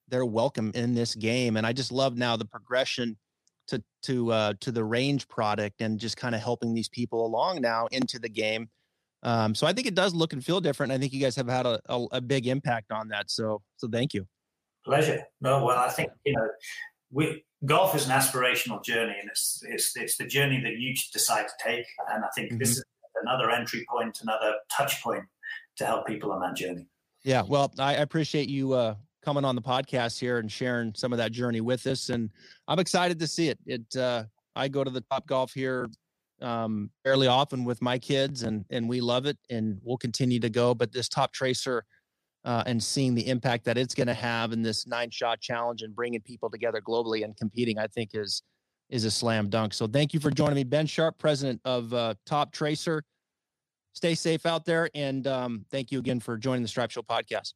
they're 0.08 0.24
welcome 0.24 0.70
in 0.74 0.94
this 0.94 1.14
game 1.16 1.56
and 1.56 1.66
i 1.66 1.72
just 1.72 1.90
love 1.90 2.16
now 2.16 2.36
the 2.36 2.44
progression 2.44 3.16
to 3.66 3.82
to 4.02 4.32
uh 4.32 4.52
to 4.60 4.70
the 4.70 4.84
range 4.84 5.28
product 5.28 5.80
and 5.80 5.98
just 5.98 6.16
kind 6.16 6.34
of 6.34 6.40
helping 6.40 6.74
these 6.74 6.88
people 6.88 7.26
along 7.26 7.60
now 7.60 7.86
into 7.92 8.18
the 8.18 8.28
game. 8.28 8.68
Um 9.22 9.54
so 9.54 9.66
i 9.66 9.72
think 9.72 9.86
it 9.86 9.94
does 9.94 10.14
look 10.14 10.32
and 10.32 10.44
feel 10.44 10.60
different 10.60 10.92
i 10.92 10.98
think 10.98 11.12
you 11.12 11.20
guys 11.20 11.36
have 11.36 11.48
had 11.48 11.66
a, 11.66 11.80
a, 11.86 12.06
a 12.12 12.20
big 12.20 12.46
impact 12.46 12.92
on 12.92 13.08
that 13.08 13.30
so 13.30 13.62
so 13.76 13.88
thank 13.88 14.14
you. 14.14 14.26
Pleasure. 14.84 15.22
No 15.40 15.64
well 15.64 15.78
i 15.78 15.88
think 15.88 16.10
you 16.24 16.34
know 16.34 16.48
we 17.10 17.44
golf 17.64 17.94
is 17.94 18.06
an 18.06 18.12
aspirational 18.12 18.82
journey 18.84 19.14
and 19.20 19.28
it's 19.28 19.62
it's 19.68 19.96
it's 19.96 20.16
the 20.16 20.26
journey 20.26 20.60
that 20.60 20.76
you 20.76 20.94
decide 21.12 21.46
to 21.48 21.54
take 21.64 21.86
and 22.12 22.24
i 22.24 22.28
think 22.34 22.50
mm-hmm. 22.50 22.58
this 22.58 22.70
is 22.70 22.84
another 23.22 23.50
entry 23.50 23.84
point, 23.88 24.18
another 24.22 24.54
touch 24.70 25.02
point 25.02 25.24
to 25.76 25.86
help 25.86 26.06
people 26.06 26.32
on 26.32 26.40
that 26.40 26.56
journey. 26.56 26.86
Yeah, 27.24 27.42
well, 27.46 27.72
I 27.78 27.94
appreciate 27.94 28.48
you 28.48 28.72
uh, 28.72 28.94
coming 29.22 29.44
on 29.44 29.56
the 29.56 29.62
podcast 29.62 30.18
here 30.18 30.38
and 30.38 30.50
sharing 30.50 30.94
some 30.94 31.12
of 31.12 31.18
that 31.18 31.32
journey 31.32 31.60
with 31.60 31.86
us, 31.86 32.08
and 32.08 32.30
I'm 32.68 32.78
excited 32.78 33.18
to 33.18 33.26
see 33.26 33.48
it. 33.48 33.58
It 33.66 33.96
uh, 33.96 34.24
I 34.54 34.68
go 34.68 34.84
to 34.84 34.90
the 34.90 35.02
Top 35.10 35.26
Golf 35.26 35.52
here 35.52 35.88
um, 36.40 36.90
fairly 37.04 37.26
often 37.26 37.64
with 37.64 37.82
my 37.82 37.98
kids, 37.98 38.42
and 38.44 38.64
and 38.70 38.88
we 38.88 39.00
love 39.00 39.26
it, 39.26 39.38
and 39.50 39.78
we'll 39.82 39.96
continue 39.96 40.40
to 40.40 40.50
go. 40.50 40.74
But 40.74 40.92
this 40.92 41.08
Toptracer. 41.08 41.82
Uh, 42.44 42.62
and 42.66 42.80
seeing 42.80 43.12
the 43.12 43.26
impact 43.26 43.64
that 43.64 43.76
it's 43.76 43.92
going 43.92 44.06
to 44.06 44.14
have 44.14 44.52
in 44.52 44.62
this 44.62 44.86
nine 44.86 45.10
shot 45.10 45.40
challenge 45.40 45.82
and 45.82 45.96
bringing 45.96 46.20
people 46.20 46.48
together 46.48 46.80
globally 46.80 47.24
and 47.24 47.36
competing, 47.36 47.76
I 47.76 47.88
think 47.88 48.10
is 48.14 48.40
is 48.90 49.04
a 49.04 49.10
slam 49.10 49.48
dunk. 49.48 49.74
So 49.74 49.86
thank 49.86 50.14
you 50.14 50.20
for 50.20 50.30
joining 50.30 50.54
me, 50.54 50.64
Ben 50.64 50.86
Sharpe, 50.86 51.18
president 51.18 51.60
of 51.64 51.92
uh, 51.92 52.14
Toptracer. 52.26 53.02
Stay 53.92 54.14
safe 54.14 54.44
out 54.44 54.64
there, 54.64 54.90
and 54.94 55.26
um, 55.26 55.64
thank 55.70 55.90
you 55.90 55.98
again 55.98 56.20
for 56.20 56.36
joining 56.36 56.62
the 56.62 56.68
Stripe 56.68 56.90
Show 56.90 57.02
podcast. 57.02 57.54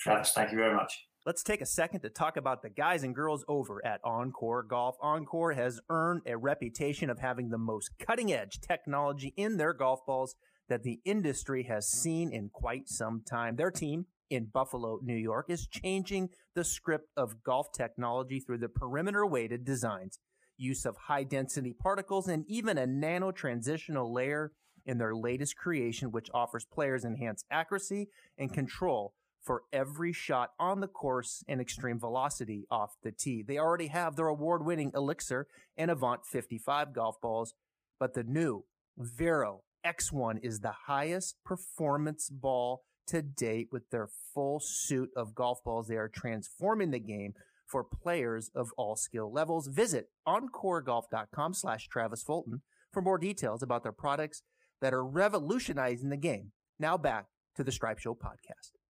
Travis, 0.00 0.32
thank 0.32 0.50
you 0.50 0.58
very 0.58 0.74
much. 0.74 1.06
Let's 1.24 1.42
take 1.42 1.60
a 1.60 1.66
second 1.66 2.00
to 2.00 2.08
talk 2.08 2.36
about 2.36 2.62
the 2.62 2.70
guys 2.70 3.02
and 3.02 3.14
girls 3.14 3.44
over 3.48 3.84
at 3.84 4.02
OnCore 4.04 4.68
Golf. 4.68 4.96
OnCore 5.02 5.56
has 5.56 5.80
earned 5.90 6.22
a 6.24 6.36
reputation 6.36 7.10
of 7.10 7.18
having 7.18 7.48
the 7.48 7.58
most 7.58 7.90
cutting 7.98 8.32
edge 8.32 8.60
technology 8.60 9.34
in 9.36 9.56
their 9.56 9.72
golf 9.72 10.06
balls 10.06 10.36
that 10.68 10.82
the 10.82 11.00
industry 11.04 11.64
has 11.64 11.88
seen 11.88 12.32
in 12.32 12.48
quite 12.52 12.88
some 12.88 13.22
time. 13.28 13.56
Their 13.56 13.72
team 13.72 14.06
in 14.30 14.46
Buffalo, 14.46 15.00
New 15.02 15.16
York 15.16 15.46
is 15.48 15.66
changing 15.66 16.30
the 16.54 16.64
script 16.64 17.10
of 17.16 17.42
golf 17.42 17.72
technology 17.72 18.40
through 18.40 18.58
the 18.58 18.68
perimeter 18.68 19.26
weighted 19.26 19.64
designs, 19.64 20.18
use 20.56 20.84
of 20.84 20.96
high 20.96 21.24
density 21.24 21.72
particles, 21.72 22.28
and 22.28 22.44
even 22.48 22.78
a 22.78 22.86
nano 22.86 23.30
transitional 23.30 24.12
layer 24.12 24.52
in 24.84 24.98
their 24.98 25.14
latest 25.14 25.56
creation, 25.56 26.12
which 26.12 26.30
offers 26.32 26.64
players 26.64 27.04
enhanced 27.04 27.44
accuracy 27.50 28.08
and 28.38 28.52
control 28.52 29.14
for 29.42 29.62
every 29.72 30.12
shot 30.12 30.50
on 30.58 30.80
the 30.80 30.88
course 30.88 31.44
and 31.46 31.60
extreme 31.60 32.00
velocity 32.00 32.66
off 32.70 32.96
the 33.02 33.12
tee. 33.12 33.44
They 33.46 33.58
already 33.58 33.86
have 33.88 34.16
their 34.16 34.26
award 34.26 34.64
winning 34.64 34.90
Elixir 34.94 35.46
and 35.76 35.90
Avant 35.90 36.26
55 36.26 36.92
golf 36.92 37.20
balls, 37.20 37.54
but 38.00 38.14
the 38.14 38.24
new 38.24 38.64
Vero 38.98 39.62
X1 39.86 40.38
is 40.42 40.60
the 40.60 40.74
highest 40.86 41.36
performance 41.44 42.28
ball 42.28 42.82
to 43.06 43.22
date 43.22 43.68
with 43.70 43.88
their 43.90 44.08
full 44.34 44.58
suit 44.60 45.10
of 45.16 45.34
golf 45.34 45.62
balls. 45.62 45.86
They 45.86 45.96
are 45.96 46.08
transforming 46.08 46.90
the 46.90 46.98
game 46.98 47.34
for 47.66 47.84
players 47.84 48.50
of 48.54 48.70
all 48.76 48.96
skill 48.96 49.32
levels. 49.32 49.66
Visit 49.68 50.10
oncoregolf.com 50.26 51.54
slash 51.54 51.88
Travis 51.88 52.22
Fulton 52.22 52.62
for 52.92 53.02
more 53.02 53.18
details 53.18 53.62
about 53.62 53.82
their 53.82 53.92
products 53.92 54.42
that 54.80 54.94
are 54.94 55.04
revolutionizing 55.04 56.10
the 56.10 56.16
game. 56.16 56.52
Now 56.78 56.96
back 56.96 57.26
to 57.56 57.64
the 57.64 57.72
Stripe 57.72 57.98
Show 57.98 58.14
podcast. 58.14 58.85